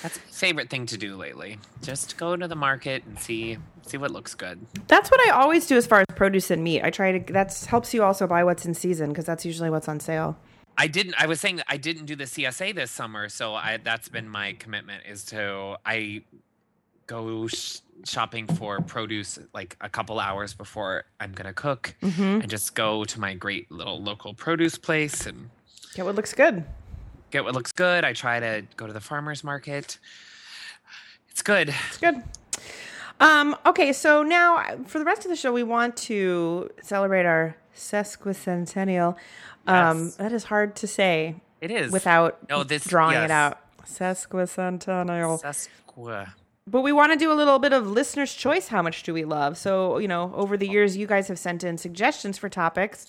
That's 0.02 0.16
my 0.19 0.25
favorite 0.30 0.71
thing 0.71 0.87
to 0.87 0.97
do 0.97 1.16
lately. 1.16 1.59
Just 1.83 2.16
go 2.16 2.37
to 2.37 2.47
the 2.49 2.57
market 2.57 3.04
and 3.04 3.19
see 3.19 3.59
see 3.87 3.97
what 3.97 4.11
looks 4.12 4.35
good. 4.35 4.64
That's 4.87 5.11
what 5.11 5.21
I 5.28 5.30
always 5.30 5.66
do 5.66 5.76
as 5.76 5.87
far 5.87 6.00
as 6.00 6.07
produce 6.14 6.50
and 6.50 6.62
meat. 6.62 6.83
I 6.83 6.90
try 6.90 7.19
to. 7.19 7.33
That's 7.33 7.66
helps 7.66 7.92
you 7.92 8.02
also 8.04 8.26
buy 8.26 8.45
what's 8.45 8.64
in 8.64 8.75
season 8.75 9.09
because 9.11 9.26
that's 9.26 9.45
usually 9.45 9.71
what's 9.71 9.88
on 9.88 9.99
sale. 10.00 10.38
I 10.79 10.87
didn't. 10.87 11.15
I 11.19 11.27
was 11.27 11.41
saying 11.41 11.57
that 11.57 11.67
I 11.69 11.77
didn't 11.77 12.07
do 12.07 12.17
the 12.17 12.25
CSA 12.25 12.75
this 12.75 12.91
summer, 12.91 13.29
so 13.29 13.55
I 13.55 13.79
that's 13.83 14.09
been 14.09 14.29
my 14.29 14.55
commitment 14.55 15.05
is 15.07 15.25
to 15.27 15.77
I 15.85 16.23
go 17.07 17.47
sh- 17.49 17.79
shopping 18.05 18.47
for 18.47 18.81
produce 18.81 19.39
like 19.53 19.77
a 19.81 19.89
couple 19.89 20.19
hours 20.21 20.55
before 20.55 21.05
I'm 21.19 21.33
gonna 21.33 21.53
cook, 21.53 21.95
Mm-hmm. 22.02 22.23
and 22.43 22.49
just 22.49 22.75
go 22.75 23.04
to 23.04 23.21
my 23.21 23.35
great 23.35 23.71
little 23.71 24.00
local 24.02 24.33
produce 24.33 24.78
place 24.78 25.26
and 25.26 25.50
Get 25.95 26.04
what 26.06 26.15
looks 26.15 26.33
good. 26.33 26.65
get 27.30 27.45
what 27.45 27.52
looks 27.54 27.73
good. 27.73 28.04
I 28.04 28.13
try 28.13 28.41
to 28.41 28.63
go 28.76 28.87
to 28.87 28.93
the 28.93 29.00
farmers 29.00 29.43
market. 29.45 29.99
It's 31.30 31.43
good. 31.43 31.75
It's 31.89 31.99
good. 31.99 32.23
Um, 33.19 33.54
okay, 33.67 33.93
so 33.93 34.23
now 34.23 34.65
for 34.87 34.99
the 34.99 35.04
rest 35.04 35.25
of 35.25 35.30
the 35.30 35.37
show, 35.37 35.52
we 35.52 35.63
want 35.63 35.97
to 36.09 36.71
celebrate 36.83 37.26
our 37.26 37.54
sesquicentennial. 37.76 39.17
Um, 39.67 40.04
Yes. 40.04 40.17
That 40.17 40.33
is 40.33 40.45
hard 40.45 40.75
to 40.76 40.87
say 40.87 41.37
It 41.61 41.71
is 41.71 41.93
without 41.93 42.49
No, 42.49 42.65
this- 42.65 42.85
drawing 42.85 43.17
it 43.19 43.30
out. 43.30 43.59
Sesquicentennial. 43.85 45.41
Sesqua. 45.43 46.33
But 46.67 46.83
we 46.83 46.93
want 46.93 47.13
to 47.13 47.19
do 47.19 47.33
a 47.33 47.35
little 47.35 47.59
bit 47.59 47.73
of 47.73 47.87
listener's 47.87 48.33
choice. 48.33 48.69
How 48.69 48.80
much 48.83 49.02
do 49.02 49.13
we 49.13 49.25
love? 49.25 49.59
So, 49.59 49.99
you 49.99 50.06
know, 50.06 50.33
over 50.35 50.56
the 50.56 50.69
years, 50.69 50.97
you 50.97 51.06
guys 51.06 51.26
have 51.28 51.39
sent 51.39 51.65
in 51.65 51.78
suggestions 51.78 52.39
for 52.39 52.49
topics, 52.49 53.06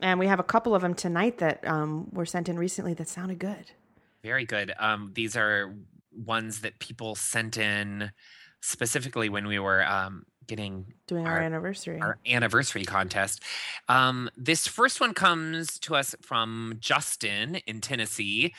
and 0.00 0.18
we 0.18 0.26
have 0.28 0.40
a 0.40 0.42
couple 0.44 0.74
of 0.74 0.80
them 0.82 0.94
tonight 0.94 1.38
that 1.38 1.66
um, 1.66 2.08
were 2.12 2.24
sent 2.24 2.48
in 2.48 2.58
recently 2.58 2.94
that 2.94 3.08
sounded 3.08 3.38
good. 3.38 3.72
Very 4.22 4.46
good. 4.46 4.72
Um, 4.78 5.10
these 5.14 5.36
are 5.36 5.74
ones 6.16 6.60
that 6.60 6.78
people 6.78 7.14
sent 7.14 7.56
in 7.58 8.12
specifically 8.60 9.28
when 9.28 9.46
we 9.46 9.58
were 9.58 9.84
um, 9.84 10.24
getting 10.46 10.92
Doing 11.06 11.26
our, 11.26 11.34
Our- 11.34 11.40
anniversary. 11.42 12.00
our 12.00 12.18
anniversary 12.26 12.84
contest. 12.84 13.42
Um, 13.88 14.30
this 14.36 14.66
first 14.66 15.00
one 15.00 15.14
comes 15.14 15.78
to 15.80 15.94
us 15.94 16.14
from 16.22 16.76
Justin 16.80 17.56
in 17.66 17.80
Tennessee, 17.80 18.54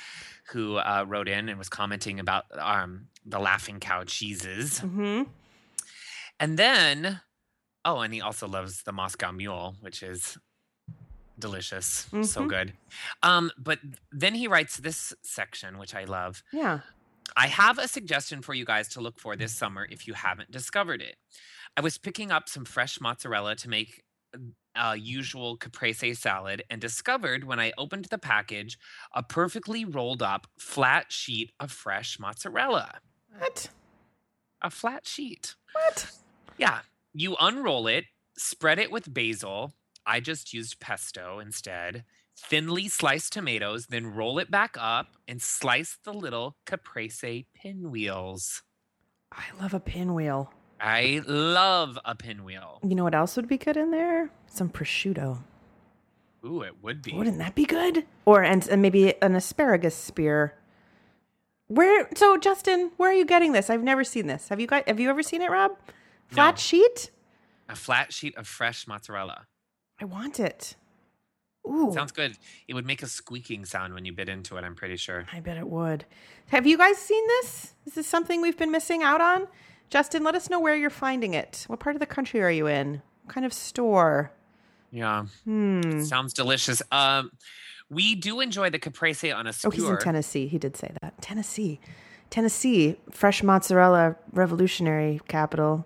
who 0.52 0.78
uh, 0.78 1.06
wrote 1.08 1.28
in 1.28 1.50
and 1.50 1.58
was 1.58 1.70
commenting 1.70 2.20
about 2.20 2.46
um, 2.58 3.08
the 3.26 3.40
Laughing 3.40 3.80
Cow 3.80 4.04
cheeses. 4.04 4.80
hmm 4.80 5.24
And 6.40 6.58
then, 6.60 7.22
oh, 7.86 8.00
and 8.00 8.14
he 8.14 8.22
also 8.22 8.48
loves 8.48 8.84
the 8.84 8.92
Moscow 8.92 9.32
Mule, 9.32 9.76
which 9.82 10.04
is 10.04 10.38
delicious, 11.40 12.08
so 12.24 12.42
Mhm. 12.44 12.48
good. 12.50 12.74
Um, 13.24 13.52
but 13.58 13.80
then 14.12 14.36
he 14.36 14.48
writes 14.48 14.78
this 14.78 15.14
section, 15.24 15.78
which 15.78 15.96
I 15.96 16.04
love. 16.04 16.44
Yeah. 16.52 16.82
I 17.36 17.48
have 17.48 17.80
a 17.80 17.88
suggestion 17.88 18.42
for 18.44 18.54
you 18.54 18.66
guys 18.66 18.88
to 18.90 19.02
look 19.02 19.20
for 19.20 19.36
this 19.36 19.54
summer 19.56 19.88
if 19.90 20.06
you 20.08 20.14
haven't 20.14 20.52
discovered 20.52 21.02
it. 21.02 21.16
I 21.76 21.82
was 21.82 21.98
picking 21.98 22.32
up 22.32 22.48
some 22.48 22.66
fresh 22.66 23.02
mozzarella 23.02 23.56
to 23.58 23.70
make 23.70 24.04
mm, 24.36 24.52
a 24.76 24.96
usual 24.96 25.58
caprese 25.58 26.14
salad 26.14 26.64
and 26.70 26.80
discovered 26.80 27.44
when 27.44 27.60
I 27.60 27.74
opened 27.78 28.06
the 28.06 28.18
package 28.18 28.78
a 29.14 29.24
perfectly 29.24 29.86
rolled 29.86 30.22
up 30.22 30.48
flat 30.58 31.12
sheet 31.12 31.52
of 31.60 31.72
fresh 31.72 32.20
mozzarella. 32.20 33.00
What? 33.38 33.70
A 34.62 34.70
flat 34.70 35.08
sheet. 35.08 35.56
What? 35.74 36.12
Yeah. 36.58 36.80
You 37.14 37.36
unroll 37.40 37.88
it, 37.88 38.06
spread 38.38 38.80
it 38.80 38.92
with 38.92 39.14
basil. 39.14 39.74
I 40.06 40.20
just 40.20 40.54
used 40.54 40.80
pesto 40.80 41.40
instead. 41.40 42.04
Thinly 42.36 42.88
slice 42.88 43.30
tomatoes, 43.30 43.88
then 43.88 44.14
roll 44.14 44.40
it 44.40 44.50
back 44.50 44.76
up 44.80 45.16
and 45.28 45.42
slice 45.42 45.98
the 46.04 46.14
little 46.14 46.58
caprese 46.66 47.46
pinwheels. 47.54 48.64
I 49.32 49.44
love 49.62 49.74
a 49.74 49.80
pinwheel. 49.80 50.52
I 50.86 51.22
love 51.26 51.98
a 52.04 52.14
pinwheel. 52.14 52.80
You 52.84 52.94
know 52.96 53.06
what 53.06 53.16
else 53.16 53.38
would 53.38 53.48
be 53.48 53.58
good 53.58 53.78
in 53.78 53.92
there? 53.92 54.30
Some 54.48 54.70
prosciutto. 54.70 55.40
Ooh, 56.46 56.62
it 56.62 56.74
would 56.84 57.02
be. 57.02 57.14
Wouldn't 57.14 57.38
that 57.38 57.56
be 57.56 57.64
good? 57.66 58.06
Or 58.26 58.44
and, 58.44 58.68
and 58.68 58.82
maybe 58.82 59.14
an 59.22 59.34
asparagus 59.36 59.96
spear. 59.96 60.56
Where? 61.68 62.10
So 62.16 62.38
Justin, 62.38 62.92
where 62.98 63.12
are 63.12 63.14
you 63.14 63.24
getting 63.26 63.54
this? 63.54 63.70
I've 63.70 63.82
never 63.82 64.04
seen 64.04 64.28
this. 64.28 64.50
Have 64.50 64.60
you 64.60 64.68
got? 64.68 64.86
Have 64.88 65.00
you 65.00 65.10
ever 65.10 65.24
seen 65.24 65.42
it, 65.42 65.50
Rob? 65.50 65.72
Flat 66.28 66.56
No. 66.56 66.60
sheet. 66.60 67.12
A 67.70 67.76
flat 67.78 68.12
sheet 68.12 68.36
of 68.36 68.46
fresh 68.46 68.86
mozzarella. 68.86 69.48
I 70.02 70.06
want 70.06 70.38
it. 70.40 70.76
Ooh, 71.66 71.94
Sounds 71.94 72.12
good. 72.12 72.38
It 72.68 72.74
would 72.74 72.86
make 72.86 73.02
a 73.02 73.08
squeaking 73.08 73.64
sound 73.64 73.94
when 73.94 74.04
you 74.04 74.12
bit 74.12 74.28
into 74.28 74.58
it, 74.58 74.66
I'm 74.66 74.76
pretty 74.76 74.98
sure. 74.98 75.26
I 75.32 75.40
bet 75.40 75.56
it 75.56 75.70
would. 75.70 76.04
Have 76.48 76.68
you 76.68 76.78
guys 76.78 76.98
seen 76.98 77.26
this? 77.26 77.74
Is 77.86 77.94
this 77.94 78.06
something 78.06 78.42
we've 78.42 78.58
been 78.58 78.70
missing 78.72 79.02
out 79.02 79.22
on? 79.22 79.48
Justin, 79.90 80.24
let 80.24 80.36
us 80.36 80.50
know 80.50 80.60
where 80.60 80.76
you're 80.76 80.90
finding 80.90 81.34
it. 81.34 81.66
What 81.68 81.80
part 81.80 81.96
of 81.96 82.00
the 82.00 82.06
country 82.06 82.42
are 82.42 82.50
you 82.52 82.68
in? 82.68 83.02
What 83.24 83.34
kind 83.34 83.46
of 83.46 83.54
store? 83.54 84.32
Yeah. 84.92 85.26
Hmm. 85.44 86.02
Sounds 86.02 86.34
delicious. 86.34 86.82
Um 86.92 87.32
we 87.90 88.16
do 88.16 88.40
enjoy 88.40 88.70
the 88.72 88.80
caprese 88.80 89.32
on 89.32 89.46
a 89.46 89.54
skewer. 89.54 89.72
Oh, 89.72 89.76
he's 89.76 89.88
in 89.90 89.98
Tennessee. 90.00 90.48
He 90.48 90.58
did 90.58 90.76
say 90.76 90.92
that. 91.02 91.22
Tennessee. 91.22 91.80
Tennessee, 92.32 92.96
fresh 93.12 93.44
mozzarella 93.44 94.16
revolutionary 94.32 95.22
capital. 95.28 95.86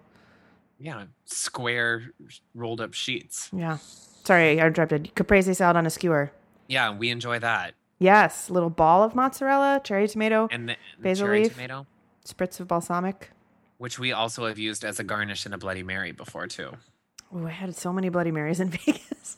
Yeah, 0.79 1.05
square 1.25 2.13
rolled 2.53 2.79
up 2.79 2.93
sheets. 2.93 3.49
Yeah. 3.51 3.77
Sorry, 4.23 4.61
I 4.61 4.67
interrupted. 4.67 5.11
Caprese 5.15 5.53
salad 5.55 5.75
on 5.75 5.85
a 5.85 5.89
skewer. 5.89 6.31
Yeah, 6.67 6.95
we 6.95 7.09
enjoy 7.09 7.39
that. 7.39 7.73
Yes, 7.99 8.49
little 8.49 8.69
ball 8.69 9.03
of 9.03 9.15
mozzarella, 9.15 9.81
cherry 9.83 10.07
tomato, 10.07 10.47
And 10.51 10.69
the, 10.69 10.75
Basil 10.99 11.25
cherry 11.27 11.43
leaf. 11.45 11.53
tomato, 11.53 11.87
spritz 12.25 12.59
of 12.59 12.67
balsamic. 12.67 13.31
Which 13.77 13.99
we 13.99 14.11
also 14.11 14.45
have 14.47 14.57
used 14.59 14.83
as 14.85 14.99
a 14.99 15.03
garnish 15.03 15.45
in 15.45 15.53
a 15.53 15.57
Bloody 15.57 15.83
Mary 15.83 16.11
before 16.11 16.47
too. 16.47 16.71
Oh, 17.33 17.45
I 17.45 17.51
had 17.51 17.75
so 17.75 17.91
many 17.91 18.09
Bloody 18.09 18.31
Marys 18.31 18.59
in 18.59 18.69
Vegas. 18.71 19.37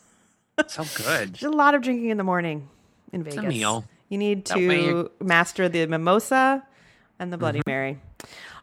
So 0.68 0.84
good. 1.04 1.34
There's 1.36 1.44
a 1.44 1.50
lot 1.50 1.74
of 1.76 1.82
drinking 1.82 2.10
in 2.10 2.18
the 2.18 2.24
morning 2.24 2.70
in 3.14 3.24
Vegas. 3.24 3.38
a 3.38 3.42
Vegas. 3.42 3.56
meal. 3.58 3.86
You 4.10 4.18
need 4.18 4.46
to 4.48 5.10
master 5.22 5.70
the 5.70 5.86
mimosa 5.88 6.64
and 7.20 7.32
the 7.34 7.38
Bloody 7.38 7.60
Mm-hmm. 7.60 7.70
Mary. 7.70 8.00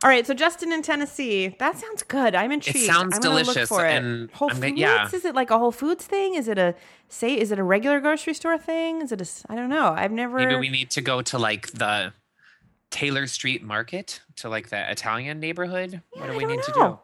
All 0.04 0.10
right, 0.10 0.26
so 0.26 0.34
Justin 0.34 0.72
in 0.72 0.82
Tennessee. 0.82 1.56
That 1.58 1.78
sounds 1.78 2.02
good. 2.02 2.34
I'm 2.34 2.52
intrigued. 2.52 2.76
It 2.76 2.86
sounds 2.86 3.14
I'm 3.16 3.22
delicious, 3.22 3.56
Look 3.56 3.68
for 3.68 3.86
it. 3.86 3.94
and 3.94 4.30
Whole 4.32 4.50
I'm 4.50 4.56
Foods? 4.56 4.66
gonna- 4.68 4.80
yeah. 4.80 5.08
Is 5.10 5.24
it 5.24 5.34
like 5.34 5.50
a 5.50 5.58
Whole 5.58 5.72
Foods 5.72 6.04
thing? 6.04 6.34
Is 6.34 6.48
it 6.48 6.58
a 6.58 6.74
say? 7.08 7.38
Is 7.38 7.50
it 7.50 7.58
a 7.58 7.62
regular 7.62 8.00
grocery 8.00 8.34
store 8.34 8.58
thing? 8.58 9.00
Is 9.00 9.10
it 9.12 9.20
a? 9.22 9.26
I 9.50 9.56
don't 9.56 9.70
know. 9.70 9.94
I've 9.96 10.12
never. 10.12 10.36
Maybe 10.36 10.56
we 10.56 10.68
need 10.68 10.90
to 10.90 11.00
go 11.00 11.22
to 11.22 11.38
like 11.38 11.68
the 11.72 12.12
Taylor 12.90 13.26
Street 13.26 13.62
Market 13.62 14.20
to 14.36 14.48
like 14.48 14.68
the 14.68 14.90
Italian 14.90 15.40
neighborhood? 15.40 16.02
Yeah, 16.14 16.20
what 16.20 16.30
do 16.30 16.36
we 16.36 16.44
need 16.44 16.62
to 16.62 16.72
do? 16.72 16.98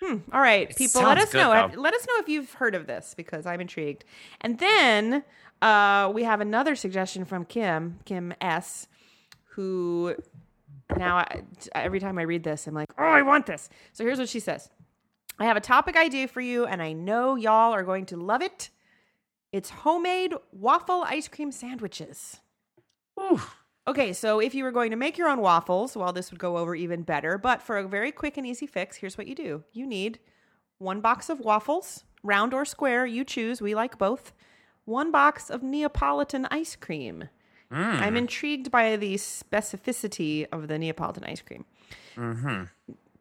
Hmm. 0.00 0.16
All 0.32 0.40
right, 0.40 0.70
It 0.70 0.76
people, 0.76 1.02
let 1.02 1.18
us 1.18 1.32
good, 1.32 1.38
know. 1.38 1.68
though. 1.74 1.80
Let 1.80 1.94
us 1.94 2.06
know 2.06 2.14
if 2.18 2.28
you've 2.28 2.52
heard 2.54 2.74
of 2.74 2.86
this 2.86 3.14
because 3.16 3.46
I'm 3.46 3.60
intrigued. 3.60 4.04
And 4.40 4.58
then 4.58 5.24
uh, 5.62 6.10
we 6.12 6.24
have 6.24 6.40
another 6.40 6.76
suggestion 6.76 7.24
from 7.24 7.44
Kim, 7.44 8.00
Kim 8.04 8.34
S, 8.40 8.86
who 9.50 10.14
now 10.96 11.16
I, 11.18 11.42
every 11.74 12.00
time 12.00 12.18
I 12.18 12.22
read 12.22 12.42
this, 12.42 12.66
I'm 12.66 12.74
like, 12.74 12.90
oh, 12.98 13.04
I 13.04 13.22
want 13.22 13.46
this. 13.46 13.68
So 13.92 14.04
here's 14.04 14.18
what 14.18 14.28
she 14.28 14.40
says 14.40 14.68
I 15.38 15.46
have 15.46 15.56
a 15.56 15.60
topic 15.60 15.96
idea 15.96 16.28
for 16.28 16.40
you, 16.40 16.66
and 16.66 16.82
I 16.82 16.92
know 16.92 17.36
y'all 17.36 17.72
are 17.72 17.82
going 17.84 18.06
to 18.06 18.16
love 18.16 18.42
it. 18.42 18.70
It's 19.52 19.70
homemade 19.70 20.34
waffle 20.52 21.02
ice 21.06 21.28
cream 21.28 21.50
sandwiches. 21.52 22.40
Ooh. 23.18 23.40
Okay, 23.86 24.12
so 24.14 24.40
if 24.40 24.54
you 24.54 24.64
were 24.64 24.72
going 24.72 24.90
to 24.90 24.96
make 24.96 25.18
your 25.18 25.28
own 25.28 25.40
waffles, 25.40 25.96
well, 25.96 26.12
this 26.12 26.30
would 26.30 26.40
go 26.40 26.56
over 26.56 26.74
even 26.74 27.02
better. 27.02 27.36
But 27.36 27.60
for 27.60 27.76
a 27.76 27.86
very 27.86 28.10
quick 28.12 28.38
and 28.38 28.46
easy 28.46 28.66
fix, 28.66 28.96
here's 28.96 29.18
what 29.18 29.26
you 29.26 29.34
do 29.34 29.64
you 29.72 29.86
need 29.86 30.18
one 30.78 31.00
box 31.00 31.28
of 31.28 31.40
waffles, 31.40 32.04
round 32.22 32.54
or 32.54 32.64
square, 32.64 33.06
you 33.06 33.24
choose. 33.24 33.60
We 33.60 33.74
like 33.74 33.98
both. 33.98 34.32
One 34.84 35.10
box 35.10 35.50
of 35.50 35.62
Neapolitan 35.62 36.46
ice 36.50 36.76
cream. 36.76 37.28
Mm. 37.72 38.00
I'm 38.00 38.16
intrigued 38.16 38.70
by 38.70 38.96
the 38.96 39.14
specificity 39.14 40.46
of 40.52 40.68
the 40.68 40.78
Neapolitan 40.78 41.24
ice 41.24 41.42
cream. 41.42 41.64
hmm 42.14 42.64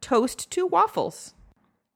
Toast 0.02 0.52
two 0.52 0.67
waffles. 0.67 1.34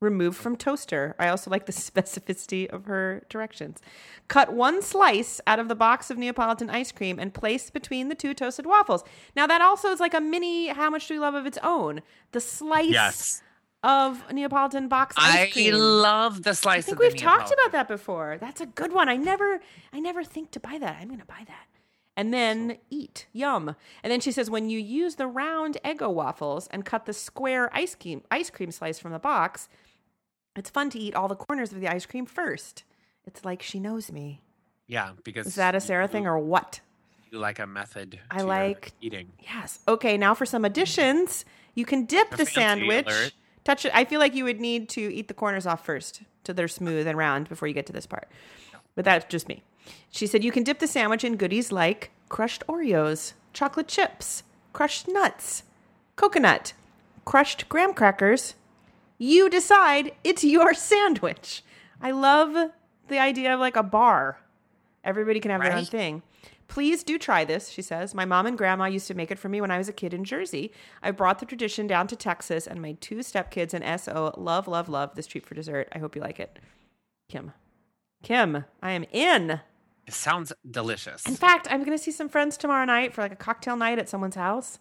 Remove 0.00 0.36
from 0.36 0.54
toaster. 0.56 1.16
I 1.18 1.28
also 1.28 1.50
like 1.50 1.66
the 1.66 1.72
specificity 1.72 2.68
of 2.68 2.84
her 2.84 3.24
directions. 3.28 3.80
Cut 4.28 4.52
one 4.52 4.80
slice 4.80 5.40
out 5.46 5.58
of 5.58 5.68
the 5.68 5.74
box 5.74 6.10
of 6.10 6.18
Neapolitan 6.18 6.70
ice 6.70 6.92
cream 6.92 7.18
and 7.18 7.34
place 7.34 7.68
between 7.70 8.08
the 8.08 8.14
two 8.14 8.32
toasted 8.32 8.64
waffles. 8.66 9.02
Now 9.34 9.46
that 9.48 9.60
also 9.60 9.88
is 9.90 9.98
like 10.00 10.14
a 10.14 10.20
mini 10.20 10.68
how 10.68 10.88
much 10.90 11.08
do 11.08 11.14
we 11.14 11.20
love 11.20 11.34
of 11.34 11.46
its 11.46 11.58
own. 11.64 12.02
The 12.32 12.40
slice 12.40 12.90
Yes. 12.90 13.42
of 13.82 14.22
Neapolitan 14.32 14.86
box 14.86 15.16
ice 15.18 15.48
I 15.48 15.50
cream. 15.50 15.74
love 15.74 16.44
the 16.44 16.54
slice 16.54 16.84
I 16.84 16.86
think 16.86 17.00
we've 17.00 17.16
talked 17.16 17.52
about 17.52 17.72
that 17.72 17.88
before. 17.88 18.38
That's 18.40 18.60
a 18.60 18.66
good 18.66 18.92
one. 18.92 19.08
I 19.08 19.16
never 19.16 19.58
I 19.92 19.98
never 19.98 20.22
think 20.22 20.52
to 20.52 20.60
buy 20.60 20.78
that. 20.78 20.96
I'm 21.00 21.08
going 21.08 21.18
to 21.20 21.26
buy 21.26 21.42
that. 21.48 21.64
And 22.16 22.32
then 22.34 22.78
eat. 22.90 23.26
Yum. 23.32 23.74
And 24.04 24.12
then 24.12 24.20
she 24.20 24.30
says 24.32 24.48
when 24.50 24.68
you 24.70 24.78
use 24.78 25.16
the 25.16 25.26
round 25.26 25.76
Eggo 25.84 26.12
waffles 26.12 26.68
and 26.72 26.84
cut 26.84 27.06
the 27.06 27.12
square 27.12 27.68
ice 27.72 27.96
cream 27.96 28.22
ice 28.30 28.48
cream 28.50 28.70
slice 28.70 28.98
from 29.00 29.10
the 29.12 29.18
box, 29.18 29.68
it's 30.56 30.70
fun 30.70 30.90
to 30.90 30.98
eat 30.98 31.14
all 31.14 31.28
the 31.28 31.34
corners 31.36 31.72
of 31.72 31.80
the 31.80 31.88
ice 31.88 32.06
cream 32.06 32.26
first. 32.26 32.84
It's 33.26 33.44
like 33.44 33.62
she 33.62 33.78
knows 33.78 34.10
me. 34.10 34.40
Yeah, 34.86 35.10
because 35.24 35.46
Is 35.46 35.54
that 35.56 35.74
a 35.74 35.80
Sarah 35.80 36.04
you- 36.04 36.08
thing 36.12 36.26
or 36.26 36.38
what? 36.38 36.80
You 37.30 37.38
like 37.38 37.58
a 37.58 37.66
method. 37.66 38.18
I 38.30 38.40
like- 38.42 38.92
eating. 39.02 39.32
Yes. 39.40 39.80
Okay, 39.86 40.16
now 40.16 40.34
for 40.34 40.46
some 40.46 40.64
additions. 40.64 41.44
You 41.74 41.84
can 41.84 42.06
dip 42.06 42.32
A 42.32 42.38
the 42.38 42.46
sandwich. 42.46 43.06
alert. 43.06 43.32
Touch 43.64 43.84
it. 43.84 43.92
I 43.94 44.04
feel 44.06 44.18
like 44.18 44.34
you 44.34 44.44
would 44.44 44.60
need 44.60 44.88
to 44.90 45.00
eat 45.14 45.28
the 45.28 45.34
corners 45.34 45.66
off 45.66 45.84
first 45.84 46.22
so 46.46 46.54
they're 46.54 46.68
smooth 46.68 47.06
and 47.06 47.18
round 47.18 47.50
before 47.50 47.68
you 47.68 47.74
get 47.74 47.84
to 47.86 47.92
this 47.92 48.06
part. 48.06 48.28
But 48.94 49.04
that's 49.04 49.26
just 49.26 49.46
me. 49.46 49.62
She 50.10 50.26
said 50.26 50.42
you 50.42 50.50
can 50.50 50.64
dip 50.64 50.78
the 50.78 50.86
sandwich 50.86 51.22
in 51.22 51.36
goodies 51.36 51.70
like 51.70 52.10
crushed 52.30 52.64
Oreos, 52.66 53.34
chocolate 53.52 53.88
chips, 53.88 54.42
crushed 54.72 55.06
nuts, 55.08 55.64
coconut, 56.16 56.72
crushed 57.26 57.68
graham 57.68 57.92
crackers. 57.92 58.54
You 59.18 59.50
decide. 59.50 60.12
It's 60.24 60.44
your 60.44 60.74
sandwich. 60.74 61.62
I 62.00 62.12
love 62.12 62.70
the 63.08 63.18
idea 63.18 63.54
of 63.54 63.60
like 63.60 63.76
a 63.76 63.82
bar. 63.82 64.38
Everybody 65.04 65.40
can 65.40 65.50
have 65.50 65.62
their 65.62 65.76
own 65.76 65.84
thing. 65.84 66.22
Please 66.68 67.02
do 67.02 67.18
try 67.18 67.44
this, 67.44 67.70
she 67.70 67.80
says. 67.80 68.14
My 68.14 68.26
mom 68.26 68.46
and 68.46 68.58
grandma 68.58 68.84
used 68.84 69.08
to 69.08 69.14
make 69.14 69.30
it 69.30 69.38
for 69.38 69.48
me 69.48 69.60
when 69.60 69.70
I 69.70 69.78
was 69.78 69.88
a 69.88 69.92
kid 69.92 70.12
in 70.12 70.22
Jersey. 70.22 70.70
I 71.02 71.10
brought 71.10 71.38
the 71.38 71.46
tradition 71.46 71.86
down 71.86 72.06
to 72.08 72.16
Texas, 72.16 72.66
and 72.66 72.82
my 72.82 72.92
two 73.00 73.16
stepkids 73.16 73.72
and 73.72 74.00
SO 74.00 74.34
love, 74.36 74.68
love, 74.68 74.88
love 74.88 75.14
this 75.14 75.26
treat 75.26 75.46
for 75.46 75.54
dessert. 75.54 75.88
I 75.92 75.98
hope 75.98 76.14
you 76.14 76.20
like 76.20 76.38
it. 76.38 76.58
Kim. 77.30 77.52
Kim, 78.22 78.64
I 78.82 78.90
am 78.92 79.04
in. 79.12 79.60
It 80.06 80.12
sounds 80.14 80.52
delicious. 80.70 81.26
In 81.26 81.36
fact, 81.36 81.68
I'm 81.70 81.84
going 81.84 81.96
to 81.96 82.02
see 82.02 82.10
some 82.10 82.28
friends 82.28 82.56
tomorrow 82.56 82.84
night 82.84 83.14
for 83.14 83.22
like 83.22 83.32
a 83.32 83.36
cocktail 83.36 83.76
night 83.76 83.98
at 83.98 84.08
someone's 84.08 84.36
house. 84.36 84.78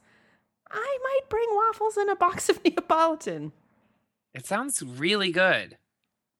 I 0.69 0.97
might 1.03 1.29
bring 1.29 1.47
waffles 1.51 1.95
and 1.95 2.09
a 2.09 2.15
box 2.15 2.49
of 2.49 2.61
Neapolitan. 2.65 3.53
It 4.37 4.45
sounds 4.45 4.81
really 4.83 5.31
good. 5.31 5.77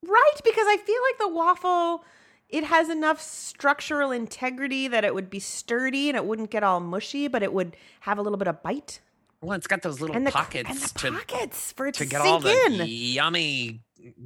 Right, 0.06 0.40
because 0.44 0.68
I 0.68 0.78
feel 0.78 1.02
like 1.10 1.18
the 1.20 1.28
waffle 1.36 2.06
it 2.50 2.64
has 2.64 2.90
enough 2.90 3.22
structural 3.22 4.12
integrity 4.12 4.88
that 4.88 5.04
it 5.04 5.14
would 5.14 5.30
be 5.30 5.40
sturdy 5.40 6.08
and 6.08 6.16
it 6.16 6.24
wouldn't 6.26 6.50
get 6.50 6.64
all 6.64 6.80
mushy, 6.80 7.28
but 7.28 7.44
it 7.44 7.52
would 7.52 7.76
have 8.02 8.18
a 8.18 8.22
little 8.22 8.38
bit 8.38 8.48
of 8.48 8.64
bite 8.64 9.02
Well, 9.42 9.58
it's 9.58 9.68
got 9.68 9.82
those 9.82 10.00
little 10.00 10.16
and 10.16 10.26
the 10.26 10.32
pockets 10.32 10.70
and 10.70 10.80
the 10.80 11.00
to 11.00 11.12
pockets 11.12 11.74
for 11.74 11.88
it 11.88 11.96
to, 11.96 12.04
to 12.06 12.10
get 12.10 12.22
all 12.22 12.40
the 12.40 12.54
in. 12.68 12.84
yummy, 12.88 13.82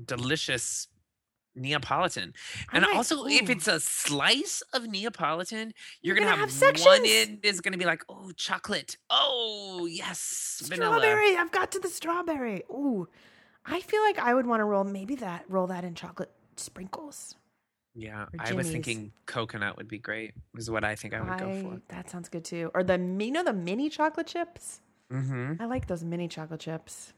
delicious 0.06 0.88
Neapolitan. 1.56 2.34
And 2.72 2.86
might- 2.86 2.96
also, 2.96 3.26
if 3.26 3.50
it's 3.50 3.68
a 3.68 3.80
slice 3.80 4.62
of 4.74 4.88
Neapolitan, 4.88 5.74
you're, 6.02 6.16
You're 6.16 6.24
gonna, 6.24 6.38
gonna 6.38 6.52
have, 6.52 6.76
have 6.78 6.86
one 6.86 7.02
end 7.06 7.40
is 7.44 7.60
gonna 7.60 7.78
be 7.78 7.86
like, 7.86 8.04
oh, 8.08 8.32
chocolate. 8.36 8.98
Oh, 9.10 9.88
yes, 9.90 10.62
vanilla. 10.66 10.98
Strawberry, 11.00 11.36
I've 11.36 11.52
got 11.52 11.72
to 11.72 11.80
the 11.80 11.90
strawberry. 11.90 12.64
Ooh, 12.70 13.08
I 13.66 13.80
feel 13.82 14.02
like 14.02 14.20
I 14.20 14.34
would 14.34 14.46
want 14.46 14.60
to 14.62 14.66
roll 14.66 14.84
maybe 14.84 15.16
that 15.16 15.46
roll 15.48 15.68
that 15.68 15.84
in 15.84 15.96
chocolate 15.96 16.32
sprinkles. 16.56 17.36
Yeah, 17.94 18.28
I 18.40 18.54
was 18.54 18.70
thinking 18.70 19.12
coconut 19.26 19.76
would 19.78 19.88
be 19.90 19.98
great. 20.00 20.34
Is 20.56 20.70
what 20.70 20.84
I 20.84 20.96
think 20.96 21.14
I 21.14 21.22
would 21.22 21.38
go 21.38 21.52
for. 21.62 21.82
That 21.90 22.10
sounds 22.10 22.30
good 22.30 22.46
too. 22.46 22.72
Or 22.74 22.84
the 22.84 22.94
you 22.94 23.32
know 23.32 23.44
the 23.44 23.54
mini 23.54 23.90
chocolate 23.90 24.28
chips. 24.28 24.82
hmm 25.12 25.54
I 25.60 25.66
like 25.66 25.88
those 25.88 26.04
mini 26.04 26.28
chocolate 26.28 26.62
chips. 26.62 27.14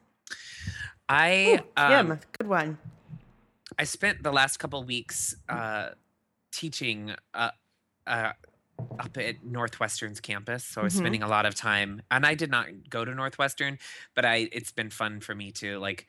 I 1.08 1.60
Ooh, 1.78 1.82
um, 1.82 2.08
Kim, 2.08 2.20
good 2.40 2.48
one. 2.48 2.78
I 3.78 3.84
spent 3.84 4.24
the 4.24 4.32
last 4.32 4.58
couple 4.58 4.84
weeks 4.84 5.36
uh, 5.50 5.90
teaching 6.52 7.14
uh, 7.34 7.52
uh, 8.08 8.32
up 9.00 9.18
at 9.18 9.44
Northwestern's 9.44 10.20
campus, 10.20 10.64
so 10.66 10.82
I 10.82 10.84
was 10.86 10.94
Mhm. 10.94 10.98
spending 10.98 11.24
a 11.24 11.28
lot 11.28 11.46
of 11.46 11.56
time. 11.56 12.02
And 12.10 12.26
I 12.26 12.36
did 12.36 12.50
not 12.50 12.68
go 12.90 13.06
to 13.06 13.14
Northwestern, 13.14 13.78
but 14.16 14.26
I 14.26 14.50
it's 14.52 14.72
been 14.72 14.90
fun 14.90 15.20
for 15.20 15.36
me 15.36 15.52
to 15.54 15.78
like 15.80 16.08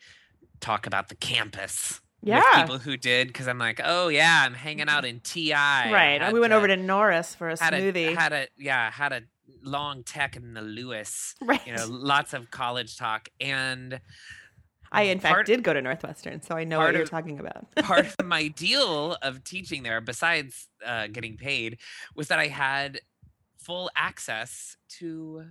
talk 0.64 0.86
about 0.86 1.08
the 1.08 1.14
campus 1.16 2.00
Yeah. 2.22 2.38
with 2.40 2.60
people 2.62 2.78
who 2.78 2.96
did 2.96 3.28
because 3.28 3.46
I'm 3.48 3.58
like, 3.58 3.80
oh 3.84 4.08
yeah, 4.08 4.42
I'm 4.44 4.54
hanging 4.54 4.88
out 4.88 5.04
in 5.04 5.20
TI. 5.20 5.52
Right. 5.52 6.20
Had 6.20 6.32
We 6.32 6.40
went 6.40 6.52
to- 6.52 6.56
over 6.56 6.66
to 6.66 6.76
Norris 6.76 7.34
for 7.34 7.48
a 7.50 7.62
had 7.62 7.74
smoothie. 7.74 8.12
A, 8.12 8.14
had 8.18 8.32
a 8.32 8.46
yeah 8.56 8.90
had 8.90 9.12
a 9.12 9.22
long 9.62 10.02
tech 10.04 10.36
in 10.36 10.54
the 10.54 10.62
Lewis. 10.62 11.34
right. 11.42 11.60
You 11.66 11.74
know, 11.76 11.86
lots 11.90 12.32
of 12.32 12.50
college 12.50 12.96
talk 12.96 13.28
and. 13.40 14.00
I 14.92 15.02
in 15.02 15.18
fact 15.18 15.34
part- 15.34 15.46
did 15.46 15.64
go 15.64 15.72
to 15.74 15.82
Northwestern, 15.82 16.40
so 16.40 16.54
I 16.54 16.62
know 16.62 16.78
what 16.78 16.92
you're 16.94 17.02
of- 17.02 17.10
talking 17.10 17.40
about. 17.40 17.66
part 17.82 18.06
of 18.16 18.24
my 18.26 18.46
deal 18.46 19.16
of 19.22 19.42
teaching 19.42 19.82
there, 19.82 20.00
besides 20.00 20.68
uh, 20.86 21.08
getting 21.08 21.36
paid, 21.36 21.78
was 22.14 22.28
that 22.28 22.38
I 22.38 22.46
had 22.46 23.00
full 23.58 23.90
access 23.96 24.76
to 25.00 25.46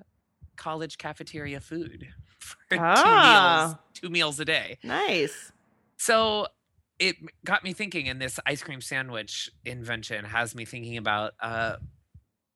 college 0.56 0.98
cafeteria 0.98 1.60
food 1.60 2.08
for 2.40 2.56
two 2.70 2.76
meals, 2.76 2.94
Ah. 2.96 3.80
two 3.94 4.10
meals 4.10 4.40
a 4.40 4.46
day. 4.46 4.78
nice. 4.84 5.52
So 5.98 6.48
it 7.00 7.16
got 7.46 7.64
me 7.64 7.74
thinking, 7.74 8.08
and 8.10 8.22
this 8.22 8.40
ice 8.46 8.62
cream 8.62 8.82
sandwich 8.82 9.50
invention 9.66 10.26
has 10.26 10.54
me 10.56 10.66
thinking 10.66 10.98
about 10.98 11.34
uh, 11.42 11.78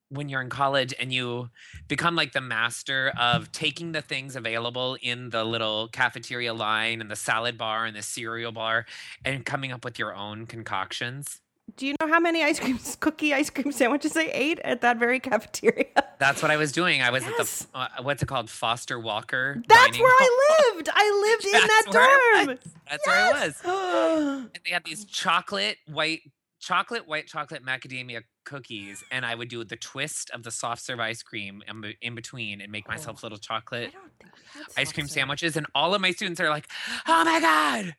when 0.10 0.30
you're 0.30 0.42
in 0.42 0.50
college 0.50 0.94
and 1.00 1.12
you 1.12 1.50
become 1.88 2.16
like 2.16 2.32
the 2.32 2.40
master 2.42 3.12
of 3.20 3.52
taking 3.52 3.92
the 3.92 4.02
things 4.02 4.36
available 4.38 4.98
in 5.02 5.30
the 5.32 5.44
little 5.44 5.90
cafeteria 5.90 6.54
line 6.54 7.02
and 7.02 7.12
the 7.12 7.16
salad 7.16 7.58
bar 7.58 7.86
and 7.86 7.96
the 7.96 8.02
cereal 8.02 8.52
bar 8.54 8.86
and 9.26 9.46
coming 9.46 9.72
up 9.72 9.84
with 9.84 10.00
your 10.00 10.16
own 10.16 10.46
concoctions. 10.46 11.42
Do 11.76 11.86
you 11.86 11.96
know 12.00 12.08
how 12.08 12.20
many 12.20 12.44
ice 12.44 12.60
cream 12.60 12.80
cookie 13.00 13.34
ice 13.34 13.50
cream 13.50 13.72
sandwiches 13.72 14.16
I 14.16 14.30
ate 14.34 14.60
at 14.60 14.82
that 14.82 14.98
very 14.98 15.20
cafeteria? 15.20 15.86
That's 16.20 16.42
what 16.42 16.50
I 16.50 16.58
was 16.58 16.72
doing. 16.72 17.02
I 17.02 17.12
was 17.12 17.24
at 17.24 17.38
the 17.38 17.66
uh, 17.76 17.88
what's 18.02 18.24
it 18.24 18.28
called, 18.28 18.50
Foster 18.50 19.00
Walker. 19.00 19.62
That's 19.68 20.00
where 20.00 20.12
hall. 20.18 20.28
I 20.28 20.72
lived. 20.74 20.90
I 20.92 21.28
lived 21.30 21.46
in 21.46 21.52
that 21.52 21.84
That's 21.86 21.96
where 21.96 22.04
I 22.04 22.46
dorm. 22.46 22.60
That's 22.90 23.08
where 23.08 23.16
I 23.16 23.32
was. 23.32 23.62
was. 23.64 24.46
and 24.56 24.64
they 24.66 24.72
had 24.72 24.84
these 24.86 25.06
chocolate 25.06 25.78
white 25.88 26.22
chocolate 26.60 27.08
white 27.08 27.28
chocolate 27.28 27.64
macadamia 27.64 28.24
cookies 28.48 29.04
and 29.12 29.26
i 29.26 29.36
would 29.36 29.50
do 29.50 29.62
the 29.66 29.76
twist 29.76 30.30
of 30.32 30.42
the 30.44 30.52
soft 30.52 30.82
serve 30.82 31.00
ice 31.02 31.22
cream 31.22 31.62
in, 31.68 31.94
in 32.02 32.16
between 32.16 32.62
and 32.62 32.72
make 32.72 32.86
oh, 32.88 32.92
myself 32.94 33.20
Oh. 33.22 33.26
little 33.26 33.38
chocolate 33.38 33.92
don't 33.92 34.12
think 34.22 34.32
we 34.56 34.60
had 34.62 34.68
ice 34.82 34.94
cream 34.94 35.06
serve. 35.08 35.14
sandwiches 35.16 35.58
and 35.58 35.68
all 35.76 35.94
of 35.94 36.00
my 36.02 36.12
students 36.12 36.40
are 36.40 36.50
like 36.50 36.68
oh 37.08 37.24
my 37.26 37.40
god 37.42 37.94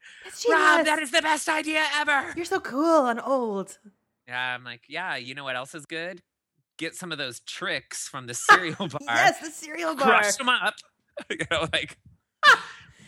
rob 0.51 0.87
that 0.87 0.99
is 1.03 1.11
the 1.11 1.21
best 1.23 1.49
idea 1.49 1.85
ever 1.97 2.33
You're 2.35 2.45
so 2.47 2.61
cool 2.61 3.07
and 3.07 3.21
old. 3.23 3.79
yeah 4.27 4.55
i'm 4.55 4.65
like 4.65 4.83
yeah 4.89 5.17
you 5.17 5.35
know 5.35 5.45
what 5.45 5.55
else 5.57 5.75
is 5.75 5.85
good 5.85 6.23
get 6.79 6.95
some 6.95 7.13
of 7.13 7.19
those 7.19 7.41
Trix 7.41 8.09
from 8.09 8.27
the 8.27 8.35
cereal 8.49 8.77
bar 8.89 8.99
Yes, 9.03 9.41
the 9.41 9.51
cereal 9.51 9.95
bar. 9.95 10.07
crush 10.21 10.37
them 10.37 10.49
up 10.49 10.75
you 11.31 11.37
know 11.51 11.67
like 11.73 11.99
it 12.47 12.59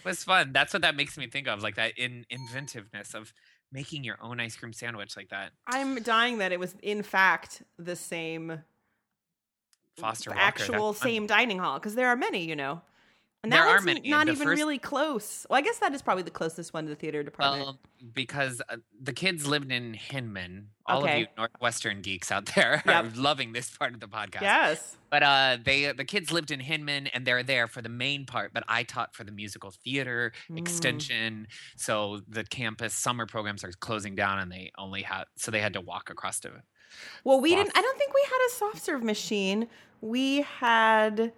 was 0.04 0.24
fun 0.24 0.50
that's 0.52 0.72
what 0.74 0.82
that 0.82 0.94
makes 0.96 1.16
me 1.16 1.26
think 1.28 1.48
of 1.48 1.62
like 1.62 1.76
that 1.76 1.92
in 1.96 2.26
inventiveness 2.30 3.14
of 3.14 3.32
making 3.72 4.04
your 4.04 4.16
own 4.20 4.40
ice 4.40 4.56
cream 4.56 4.72
sandwich 4.72 5.16
like 5.16 5.28
that 5.30 5.50
I'm 5.66 6.02
dying 6.02 6.38
that 6.38 6.52
it 6.52 6.58
was 6.58 6.74
in 6.82 7.02
fact 7.02 7.62
the 7.78 7.96
same 7.96 8.62
Foster 9.96 10.30
Walker. 10.30 10.40
actual 10.40 10.92
same 10.92 11.26
dining 11.26 11.58
hall 11.58 11.78
because 11.78 11.94
there 11.94 12.08
are 12.08 12.16
many, 12.16 12.44
you 12.44 12.56
know. 12.56 12.80
And 13.42 13.50
There 13.50 13.60
that 13.62 13.68
are 13.68 13.72
one's 13.76 13.84
many. 13.86 14.08
not 14.10 14.26
The 14.26 14.32
even 14.32 14.46
first- 14.48 14.58
really 14.58 14.78
close. 14.78 15.46
Well, 15.48 15.58
I 15.58 15.62
guess 15.62 15.78
that 15.78 15.94
is 15.94 16.02
probably 16.02 16.24
the 16.24 16.30
closest 16.30 16.74
one 16.74 16.84
to 16.84 16.90
the 16.90 16.94
theater 16.94 17.22
department. 17.22 17.64
Well, 17.64 17.78
because 18.12 18.60
uh, 18.68 18.76
the 19.00 19.14
kids 19.14 19.46
lived 19.46 19.72
in 19.72 19.94
Hinman. 19.94 20.68
All 20.86 21.02
Okay. 21.02 21.12
of 21.14 21.18
you 21.20 21.26
Northwestern 21.38 22.02
geeks 22.02 22.30
out 22.30 22.46
there 22.54 22.82
Yep. 22.86 23.04
are 23.04 23.08
loving 23.16 23.52
this 23.54 23.70
part 23.74 23.94
of 23.94 24.00
the 24.00 24.08
podcast. 24.08 24.42
yes. 24.42 24.96
But 25.08 25.22
uh, 25.22 25.56
they 25.64 25.90
the 25.92 26.04
kids 26.04 26.30
lived 26.30 26.50
in 26.50 26.60
Hinman 26.60 27.06
and 27.08 27.24
they're 27.26 27.42
there 27.42 27.66
for 27.66 27.80
the 27.80 27.88
main 27.88 28.26
part. 28.26 28.52
But 28.52 28.64
I 28.68 28.82
taught 28.82 29.14
for 29.14 29.24
the 29.24 29.32
musical 29.32 29.70
theater 29.70 30.32
Mm. 30.50 30.58
extension, 30.58 31.46
so 31.76 32.20
the 32.28 32.44
campus 32.44 32.92
summer 32.92 33.24
programs 33.24 33.64
are 33.64 33.72
closing 33.72 34.14
down, 34.16 34.38
and 34.38 34.52
they 34.52 34.70
only 34.76 35.00
had 35.02 35.24
so 35.36 35.50
they 35.50 35.60
had 35.62 35.72
to 35.74 35.80
walk 35.80 36.10
across 36.10 36.40
to. 36.40 36.50
Well, 37.24 37.40
we 37.40 37.52
Wow. 37.52 37.58
didn't. 37.62 37.78
I 37.78 37.80
don't 37.80 37.96
think 37.98 38.12
we 38.12 38.22
had 38.28 38.38
a 38.48 38.50
soft 38.52 38.82
serve 38.84 39.02
machine. 39.02 39.66
We 40.02 40.42
had 40.42 41.32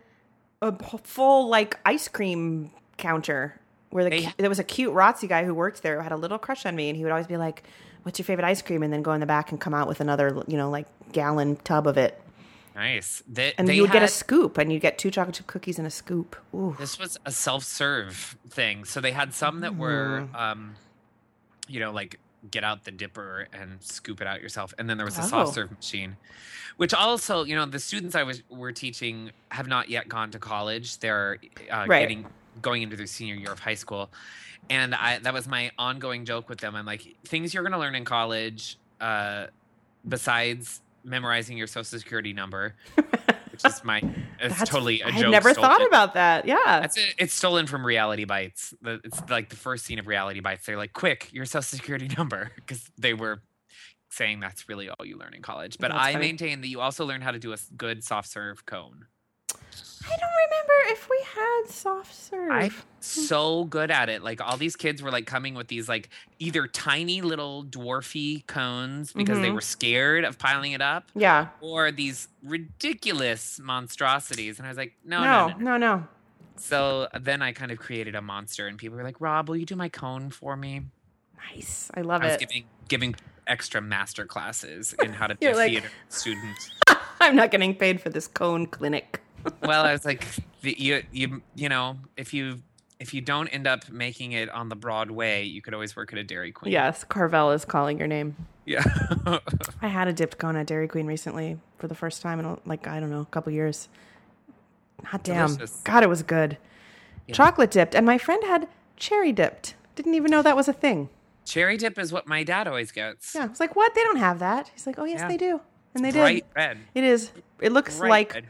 a 0.63 0.73
full 0.99 1.49
like 1.49 1.79
ice 1.85 2.09
cream 2.09 2.71
counter 2.97 3.61
where 3.91 4.09
the, 4.09 4.29
there 4.39 4.49
was 4.49 4.59
a 4.59 4.65
cute 4.65 4.95
ROTC 4.95 5.29
guy 5.29 5.45
who 5.45 5.53
worked 5.55 5.83
there 5.83 5.97
who 5.97 6.03
had 6.03 6.13
a 6.13 6.17
little 6.17 6.39
crush 6.39 6.65
on 6.65 6.75
me, 6.75 6.89
and 6.89 6.97
he 6.97 7.03
would 7.05 7.11
always 7.13 7.27
be 7.27 7.37
like, 7.37 7.63
"What's 8.05 8.19
your 8.19 8.25
favorite 8.25 8.47
ice 8.47 8.63
cream?" 8.63 8.83
and 8.83 8.91
then 8.91 9.03
go 9.03 9.13
in 9.13 9.21
the 9.21 9.27
back 9.27 9.51
and 9.51 9.61
come 9.61 9.75
out 9.75 9.87
with 9.89 10.01
another, 10.01 10.43
you 10.47 10.57
know, 10.57 10.71
like 10.71 10.87
gallon 11.13 11.57
tub 11.57 11.87
of 11.87 11.99
it, 11.99 12.19
Nice. 12.75 13.23
They, 13.31 13.53
and 13.59 13.69
they 13.69 13.75
you 13.75 13.83
would 13.83 13.93
get 13.93 14.03
a 14.03 14.09
scoop, 14.09 14.57
and 14.57 14.73
you 14.73 14.77
would 14.77 14.83
get 14.83 14.97
two 14.97 15.11
chocolate 15.11 15.35
chip 15.37 15.47
cookies 15.47 15.77
and 15.79 15.87
a 15.87 15.91
scoop. 15.91 16.37
Ooh, 16.55 16.75
This 16.79 16.99
was 16.99 17.19
a 17.27 17.31
self-serve 17.31 18.37
thing. 18.49 18.85
So 18.87 19.01
they 19.03 19.13
had 19.13 19.35
some 19.35 19.61
that 19.61 19.77
were, 19.77 20.27
Mm. 20.33 20.35
um, 20.41 20.75
you 21.69 21.81
know, 21.81 21.93
like 21.93 22.19
get 22.51 22.65
out 22.65 22.85
the 22.85 22.91
dipper 22.91 23.47
and 23.53 23.83
scoop 23.83 24.21
it 24.21 24.27
out 24.27 24.41
yourself, 24.43 24.75
and 24.79 24.89
then 24.91 24.97
there 24.97 25.07
was 25.07 25.17
a 25.19 25.23
Oh. 25.23 25.27
soft 25.29 25.55
serve 25.55 25.71
machine, 25.71 26.17
which 26.77 26.93
also, 26.93 27.45
you 27.45 27.55
know, 27.55 27.67
the 27.67 27.79
students 27.79 28.15
I 28.17 28.23
was 28.25 28.43
were 28.51 28.73
teaching 28.73 29.31
have 29.51 29.69
not 29.69 29.89
yet 29.89 30.09
gone 30.09 30.31
to 30.33 30.39
college. 30.39 30.99
They're 30.99 31.39
uh, 31.71 31.87
Right. 31.89 32.01
getting 32.01 32.27
going 32.61 32.83
into 32.83 32.97
their 32.97 33.07
senior 33.07 33.35
year 33.37 33.51
of 33.53 33.61
high 33.61 33.75
school, 33.75 34.13
and 34.69 34.95
I 34.95 35.19
that 35.21 35.33
was 35.33 35.47
my 35.49 35.71
ongoing 35.79 36.25
joke 36.25 36.49
with 36.49 36.59
them. 36.61 36.75
I'm 36.75 36.85
like, 36.87 37.17
things 37.25 37.55
you're 37.55 37.63
going 37.63 37.73
to 37.73 37.79
learn 37.79 37.95
in 37.95 38.05
college, 38.05 38.79
uh, 39.01 39.47
besides 40.07 40.81
memorizing 41.05 41.57
your 41.57 41.67
social 41.67 41.99
security 41.99 42.33
number. 42.33 42.75
Is 43.65 43.85
my, 43.85 43.99
it's 43.99 44.15
That's- 44.41 44.69
totally 44.69 45.01
a 45.01 45.07
I 45.07 45.11
joke. 45.11 45.19
had 45.23 45.31
never 45.31 45.55
thought 45.55 45.87
about 45.87 46.15
that. 46.15 46.47
Yeah, 46.47 46.57
that's 46.81 46.97
it. 46.97 47.15
It's 47.19 47.35
stolen 47.35 47.67
from 47.67 47.85
Reality 47.87 48.25
Bites. 48.25 48.75
It's 48.85 49.21
like 49.29 49.49
the 49.51 49.57
first 49.57 49.85
scene 49.85 49.99
of 49.99 50.07
Reality 50.07 50.41
Bites. 50.41 50.67
They're 50.67 50.77
like, 50.77 50.93
"Quick, 50.93 51.33
your 51.33 51.45
social 51.45 51.63
security 51.79 52.09
number," 52.19 52.51
because 52.57 52.91
they 52.99 53.15
were 53.15 53.43
saying 54.11 54.41
that's 54.41 54.69
really 54.69 54.89
all 54.91 55.07
you 55.07 55.17
learn 55.17 55.33
in 55.35 55.41
college. 55.43 55.79
But 55.81 55.91
That's 55.91 56.03
I 56.05 56.13
funny. 56.13 56.27
maintain 56.27 56.61
that 56.61 56.69
you 56.69 56.81
also 56.81 57.07
learn 57.07 57.23
how 57.23 57.31
to 57.31 57.39
do 57.39 57.53
a 57.55 57.57
good 57.77 58.05
soft 58.05 58.29
serve 58.29 58.67
cone. 58.67 59.07
I 60.05 60.17
don't 60.17 60.31
remember 60.45 60.73
if 60.93 61.09
we 61.09 61.19
had 61.35 61.63
soft 61.71 62.15
serve. 62.15 62.51
I'm 62.51 62.75
so 63.01 63.65
good 63.65 63.91
at 63.91 64.09
it. 64.09 64.23
Like 64.23 64.41
all 64.41 64.57
these 64.57 64.75
kids 64.77 65.01
were 65.03 65.11
like 65.13 65.27
coming 65.27 65.55
with 65.55 65.69
these 65.69 65.89
like 65.89 66.09
either 66.39 66.67
tiny 66.67 67.23
little 67.23 67.65
dwarfy 67.65 68.47
cones 68.47 69.13
because 69.13 69.39
they 69.39 69.49
Mhm. 69.49 69.55
were 69.55 69.61
scared 69.61 70.25
of 70.25 70.39
piling 70.39 70.73
it 70.73 70.81
up, 70.83 71.09
yeah, 71.15 71.49
or 71.61 71.91
these 71.93 72.29
ridiculous 72.43 73.61
monstrosities. 73.63 74.59
And 74.59 74.67
I 74.67 74.71
was 74.71 74.79
like, 74.79 74.95
no, 75.05 75.23
no, 75.23 75.49
no, 75.49 75.57
no, 75.57 75.77
no. 75.77 75.77
no. 75.97 76.09
So 76.57 77.09
then 77.19 77.41
I 77.43 77.53
kind 77.53 77.71
of 77.73 77.79
created 77.79 78.15
a 78.15 78.23
monster, 78.23 78.67
and 78.67 78.77
people 78.79 78.97
were 78.97 79.05
like, 79.05 79.21
"Rob, 79.21 79.49
will 79.49 79.57
you 79.57 79.67
do 79.67 79.77
my 79.77 79.89
cone 79.89 80.31
for 80.31 80.57
me?" 80.57 80.83
Nice, 81.55 81.91
I 81.95 82.03
love 82.03 82.23
I 82.23 82.27
was 82.27 82.35
it. 82.35 82.41
giving 82.41 82.65
giving 82.89 83.15
extra 83.47 83.81
master 83.81 84.25
classes 84.27 84.95
in 85.03 85.13
how 85.15 85.27
to 85.27 85.35
be 85.41 85.47
a 85.47 85.57
like- 85.57 85.71
theater 85.71 85.89
student. 86.09 86.57
I'm 87.21 87.37
not 87.37 87.51
getting 87.53 87.75
paid 87.75 88.01
for 88.01 88.11
this 88.11 88.27
cone 88.27 88.67
clinic. 88.67 89.21
Well, 89.63 89.85
I 89.85 89.93
was 89.93 90.05
like, 90.05 90.25
the, 90.63 90.75
you 90.79 91.03
you 91.13 91.43
you 91.55 91.69
know, 91.69 91.99
if 92.17 92.33
you 92.35 92.61
if 93.01 93.13
you 93.15 93.21
don't 93.21 93.49
end 93.49 93.67
up 93.67 93.91
making 93.91 94.33
it 94.33 94.49
on 94.51 94.69
the 94.69 94.77
Broadway, 94.77 95.45
you 95.45 95.61
could 95.63 95.75
always 95.75 95.97
work 95.97 96.13
at 96.13 96.19
a 96.19 96.25
Dairy 96.25 96.53
Queen. 96.53 96.73
Yes, 96.73 97.05
Carvel 97.05 97.51
is 97.51 97.65
calling 97.65 97.99
your 97.99 98.07
name. 98.09 98.37
yeah. 98.65 98.85
I 99.83 99.89
had 99.89 100.07
a 100.09 100.13
dipped 100.13 100.39
cone 100.39 100.57
at 100.57 100.67
Dairy 100.67 100.87
Queen 100.89 101.07
recently 101.07 101.59
for 101.79 101.89
the 101.89 101.95
first 101.95 102.23
time 102.23 102.39
in 102.41 102.59
like 102.65 102.87
I 102.87 103.01
don't 103.01 103.11
know 103.11 103.21
a 103.23 103.27
couple 103.27 103.53
years. 103.53 103.89
Hot 105.05 105.25
damn, 105.25 105.49
Delicious. 105.49 105.81
God, 105.85 106.03
it 106.05 106.09
was 106.09 106.23
good. 106.23 106.59
Yeah. 107.27 107.35
Chocolate 107.35 107.71
dipped, 107.71 107.95
and 107.95 108.07
my 108.07 108.19
friend 108.19 108.43
had 108.45 108.69
cherry 108.97 109.33
dipped. 109.33 109.75
Didn't 109.97 110.15
even 110.15 110.31
know 110.31 110.43
that 110.43 110.57
was 110.57 110.69
a 110.69 110.73
thing. 110.73 111.09
Cherry 111.45 111.77
dip 111.77 111.99
is 111.99 112.13
what 112.13 112.29
my 112.29 112.45
dad 112.45 112.69
always 112.69 112.93
gets. 112.93 113.35
Yeah, 113.35 113.45
I 113.45 113.47
was 113.47 113.59
like, 113.59 113.75
what? 113.75 113.95
They 113.97 114.03
don't 114.05 114.19
have 114.19 114.39
that. 114.39 114.71
He's 114.73 114.87
like, 114.87 114.99
oh 114.99 115.05
yes, 115.05 115.21
Yeah. 115.21 115.29
they 115.29 115.37
do, 115.37 115.61
and 115.95 116.05
they 116.05 116.13
Bright 116.13 116.35
did. 116.49 116.55
red. 116.55 116.79
It 116.95 117.03
is. 117.05 117.33
It 117.61 117.73
looks 117.73 117.99
Bright 117.99 118.11
like 118.11 118.35
red. 118.35 118.47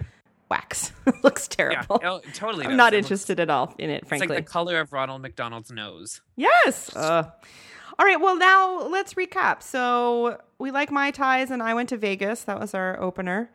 Wax. 0.52 0.92
looks 1.22 1.48
terrible. 1.48 2.00
oh, 2.04 2.16
it 2.16 2.34
totally. 2.34 2.64
I'm 2.64 2.72
does. 2.72 2.76
not 2.76 2.92
It 2.92 2.96
looks- 2.98 3.06
interested 3.06 3.40
at 3.40 3.48
all 3.50 3.74
in 3.78 3.88
it, 3.90 4.00
It's 4.02 4.08
frankly. 4.08 4.28
like 4.36 4.44
the 4.46 4.50
color 4.50 4.78
of 4.80 4.92
Ronald 4.92 5.22
McDonald's 5.22 5.70
nose. 5.70 6.20
Yes. 6.36 6.94
Uh, 6.94 7.30
all 7.98 8.06
right. 8.06 8.20
Well, 8.20 8.36
now 8.36 8.82
let's 8.88 9.14
recap. 9.14 9.62
So 9.62 10.38
we 10.58 10.70
like 10.70 10.90
Mai 10.90 11.10
Tais, 11.10 11.50
and 11.50 11.62
I 11.62 11.74
went 11.74 11.88
to 11.90 11.96
Vegas. 11.96 12.44
That 12.44 12.60
was 12.60 12.74
our 12.74 13.00
opener. 13.00 13.50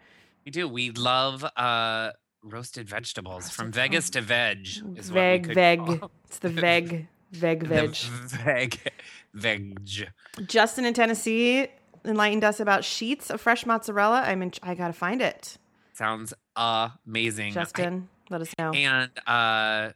We 0.46 0.52
do. 0.52 0.68
We 0.68 0.92
love 0.92 1.44
uh 1.56 2.12
roasted 2.44 2.88
vegetables 2.90 3.50
from 3.50 3.66
Roasted 3.68 3.76
Vegas 3.76 4.10
to 4.12 4.22
veg. 4.22 4.68
Is 4.96 5.12
what 5.12 5.16
we 5.16 5.20
Veg, 5.22 5.44
could 5.44 5.56
veg. 5.56 5.80
call- 6.00 6.12
It's 6.26 6.40
the 6.40 6.50
veg, 6.50 7.08
veg, 7.32 7.64
veg. 7.64 7.96
Veg. 7.96 8.80
Veg. 9.34 10.10
Justin 10.48 10.86
in 10.86 10.94
Tennessee 10.94 11.68
enlightened 12.06 12.44
us 12.44 12.60
about 12.60 12.84
sheets 12.86 13.30
of 13.30 13.42
fresh 13.42 13.66
mozzarella. 13.66 14.22
I 14.22 14.36
mean, 14.36 14.52
I 14.64 14.74
gotta 14.76 14.94
find 14.94 15.22
it. 15.22 15.58
Sounds 15.98 16.32
amazing. 16.56 17.52
I- 17.52 17.54
Justin, 17.56 18.08
let 18.30 18.42
us 18.42 18.54
know. 18.60 18.72
and 18.72 19.10
uh 19.26 19.94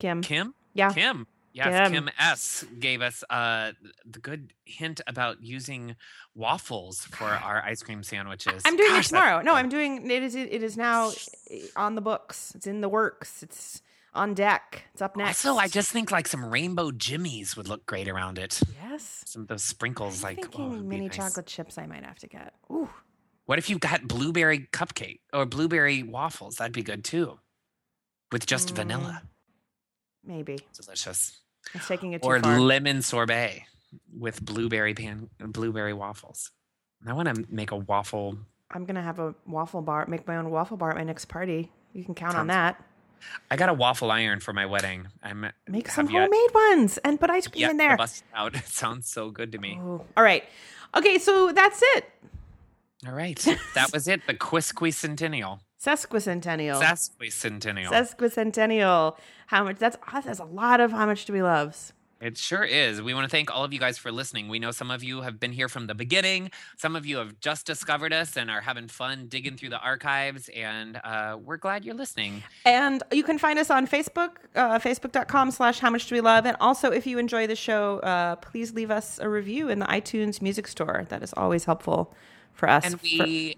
Kim. 0.00 0.22
Kim? 0.22 0.54
Yeah. 0.74 0.90
Kim. 0.92 1.26
Yes, 1.52 1.88
Kim. 1.88 1.92
Kim. 1.92 2.10
S 2.18 2.64
gave 2.80 3.00
us 3.00 3.22
uh 3.30 3.72
the 4.04 4.18
good 4.18 4.52
hint 4.64 5.00
about 5.06 5.40
using 5.40 5.94
waffles 6.34 7.04
for 7.04 7.24
our 7.44 7.62
ice 7.62 7.80
cream 7.82 8.02
sandwiches. 8.02 8.62
I'm 8.64 8.76
doing 8.76 8.90
Gosh, 8.90 9.06
it 9.06 9.08
tomorrow. 9.10 9.40
No. 9.42 9.54
I'm 9.54 9.68
doing 9.68 10.10
it. 10.10 10.22
Is 10.24 10.34
it 10.34 10.50
is 10.50 10.76
now 10.76 11.12
on 11.76 11.94
the 11.94 12.00
books? 12.00 12.52
It's 12.56 12.66
in 12.66 12.80
the 12.80 12.88
works. 12.88 13.42
It's 13.44 13.80
on 14.14 14.34
deck. 14.34 14.84
It's 14.94 15.02
up 15.02 15.16
next. 15.16 15.44
Also, 15.46 15.60
I 15.60 15.68
just 15.68 15.92
think 15.92 16.10
like 16.10 16.26
some 16.26 16.44
rainbow 16.44 16.90
jimmies 16.90 17.56
would 17.56 17.68
look 17.68 17.86
great 17.86 18.08
around 18.08 18.38
it. 18.38 18.60
yes. 18.82 19.22
Some 19.26 19.42
of 19.42 19.48
those 19.48 19.62
sprinkles, 19.62 20.24
I'm 20.24 20.30
like 20.30 20.38
oh, 20.38 20.42
thinking 20.42 20.72
it'd 20.72 20.84
mini 20.86 21.06
nice. 21.06 21.16
chocolate 21.16 21.46
chips. 21.46 21.78
I 21.78 21.86
might 21.86 22.04
have 22.04 22.18
to 22.20 22.26
get. 22.26 22.54
Ooh. 22.70 22.88
What 23.48 23.58
if 23.58 23.70
you 23.70 23.78
got 23.78 24.06
blueberry 24.06 24.68
cupcake 24.74 25.20
or 25.32 25.46
blueberry 25.46 26.02
waffles? 26.02 26.56
That'd 26.56 26.74
be 26.74 26.82
good 26.82 27.02
too, 27.02 27.38
with 28.30 28.44
just 28.44 28.68
Mm, 28.68 28.76
vanilla. 28.76 29.22
Maybe 30.22 30.58
Delicious. 30.74 31.40
it's 31.72 31.88
taking 31.88 32.12
it 32.12 32.20
too 32.22 32.28
Or 32.28 32.38
far. 32.40 32.60
lemon 32.60 33.00
sorbet 33.00 33.64
with 34.14 34.44
blueberry 34.44 34.92
pan, 34.92 35.30
blueberry 35.38 35.94
waffles. 35.94 36.50
I 37.06 37.14
want 37.14 37.34
to 37.34 37.46
make 37.48 37.70
a 37.70 37.76
waffle. 37.76 38.36
I'm 38.70 38.84
gonna 38.84 39.00
have 39.02 39.18
a 39.18 39.34
waffle 39.46 39.80
bar. 39.80 40.04
Make 40.06 40.26
my 40.26 40.36
own 40.36 40.50
waffle 40.50 40.76
bar 40.76 40.90
at 40.90 40.96
my 40.96 41.04
next 41.04 41.24
party. 41.24 41.72
You 41.94 42.04
can 42.04 42.14
count 42.14 42.36
on 42.36 42.48
that. 42.48 42.84
I 43.50 43.56
got 43.56 43.70
a 43.70 43.72
waffle 43.72 44.10
iron 44.10 44.40
for 44.40 44.52
my 44.52 44.66
wedding. 44.66 45.08
I'm 45.22 45.50
Make 45.66 45.88
some 45.88 46.10
yet- 46.10 46.24
homemade 46.24 46.54
ones 46.54 46.98
and 46.98 47.18
put 47.18 47.30
ice 47.30 47.46
cream 47.48 47.62
yet 47.62 47.70
in 47.70 47.76
there. 47.78 47.96
bust 47.96 48.24
out. 48.34 48.54
It 48.56 48.66
sounds 48.66 49.08
so 49.10 49.30
good 49.30 49.52
to 49.52 49.58
me. 49.58 49.78
Ooh. 49.78 50.04
All 50.18 50.22
right. 50.22 50.44
Okay, 50.94 51.16
so 51.18 51.50
that's 51.52 51.80
it. 51.96 52.10
All 53.06 53.14
right, 53.14 53.38
that 53.74 53.92
was 53.92 54.08
it. 54.08 54.26
The 54.26 54.34
Quisquicentennial, 54.34 55.60
Sesquicentennial. 55.80 56.80
Sesquicentennial. 56.80 57.90
Sesquicentennial. 57.90 59.16
How 59.46 59.64
much? 59.64 59.78
That's 59.78 59.96
awesome! 60.08 60.22
that's 60.26 60.40
a 60.40 60.44
lot 60.44 60.80
of 60.80 60.90
how 60.90 61.06
much 61.06 61.24
do 61.24 61.32
we 61.32 61.42
loves. 61.42 61.92
It 62.20 62.36
sure 62.36 62.64
is. 62.64 63.00
We 63.00 63.14
want 63.14 63.26
to 63.26 63.30
thank 63.30 63.54
all 63.54 63.62
of 63.62 63.72
you 63.72 63.78
guys 63.78 63.96
for 63.96 64.10
listening. 64.10 64.48
We 64.48 64.58
know 64.58 64.72
some 64.72 64.90
of 64.90 65.04
you 65.04 65.20
have 65.20 65.38
been 65.38 65.52
here 65.52 65.68
from 65.68 65.86
the 65.86 65.94
beginning. 65.94 66.50
Some 66.76 66.96
of 66.96 67.06
you 67.06 67.18
have 67.18 67.38
just 67.38 67.64
discovered 67.64 68.12
us 68.12 68.36
and 68.36 68.50
are 68.50 68.60
having 68.60 68.88
fun 68.88 69.28
digging 69.28 69.56
through 69.56 69.68
the 69.68 69.78
archives. 69.78 70.48
And 70.48 71.00
uh, 71.04 71.38
we're 71.40 71.58
glad 71.58 71.84
you're 71.84 71.94
listening. 71.94 72.42
And 72.64 73.04
you 73.12 73.22
can 73.22 73.38
find 73.38 73.56
us 73.56 73.70
on 73.70 73.86
Facebook, 73.86 74.30
uh, 74.56 74.80
facebook.com 74.80 75.52
slash 75.52 75.78
how 75.78 75.90
much 75.90 76.08
do 76.08 76.16
we 76.16 76.20
love. 76.20 76.44
And 76.44 76.56
also, 76.60 76.90
if 76.90 77.06
you 77.06 77.18
enjoy 77.18 77.46
the 77.46 77.54
show, 77.54 78.00
uh, 78.00 78.34
please 78.36 78.74
leave 78.74 78.90
us 78.90 79.20
a 79.20 79.28
review 79.28 79.68
in 79.68 79.78
the 79.78 79.86
iTunes 79.86 80.42
music 80.42 80.66
store. 80.66 81.06
That 81.10 81.22
is 81.22 81.32
always 81.36 81.66
helpful 81.66 82.12
for 82.58 82.68
us. 82.68 82.84
And 82.84 83.00
For- 83.00 83.04
we 83.04 83.56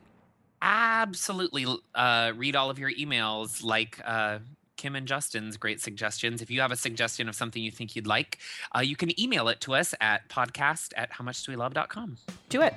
absolutely 0.62 1.66
uh, 1.94 2.32
read 2.36 2.54
all 2.54 2.70
of 2.70 2.78
your 2.78 2.90
emails, 2.92 3.64
like 3.64 3.98
uh, 4.04 4.38
Kim 4.76 4.94
and 4.94 5.08
Justin's 5.08 5.56
great 5.56 5.80
suggestions. 5.80 6.42
If 6.42 6.50
you 6.50 6.60
have 6.60 6.70
a 6.70 6.76
suggestion 6.76 7.28
of 7.28 7.34
something 7.34 7.62
you 7.62 7.70
think 7.70 7.96
you'd 7.96 8.06
like, 8.06 8.38
uh, 8.76 8.80
you 8.80 8.94
can 8.96 9.18
email 9.20 9.48
it 9.48 9.60
to 9.62 9.74
us 9.74 9.94
at 10.00 10.28
podcast 10.28 10.92
at 10.96 11.10
howmuchdowelove.com. 11.12 12.16
do 12.48 12.62
it. 12.62 12.74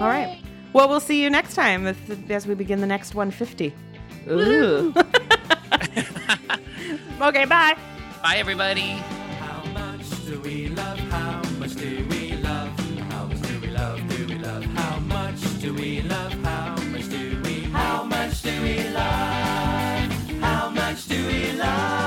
All 0.00 0.08
right. 0.08 0.40
Well, 0.72 0.88
we'll 0.88 1.00
see 1.00 1.22
you 1.22 1.30
next 1.30 1.54
time 1.54 1.86
as, 1.86 1.96
as 2.28 2.46
we 2.46 2.54
begin 2.54 2.80
the 2.80 2.86
next 2.86 3.14
150. 3.14 3.74
Ooh. 4.28 4.92
okay, 7.22 7.44
bye. 7.46 7.76
Bye, 8.22 8.36
everybody. 8.36 8.90
How 9.40 9.64
much 9.72 10.26
do 10.26 10.38
we 10.40 10.68
love? 10.68 10.98
How 10.98 11.30
much 11.30 11.32
do 11.32 11.40
we 11.40 11.45
love. 21.56 22.05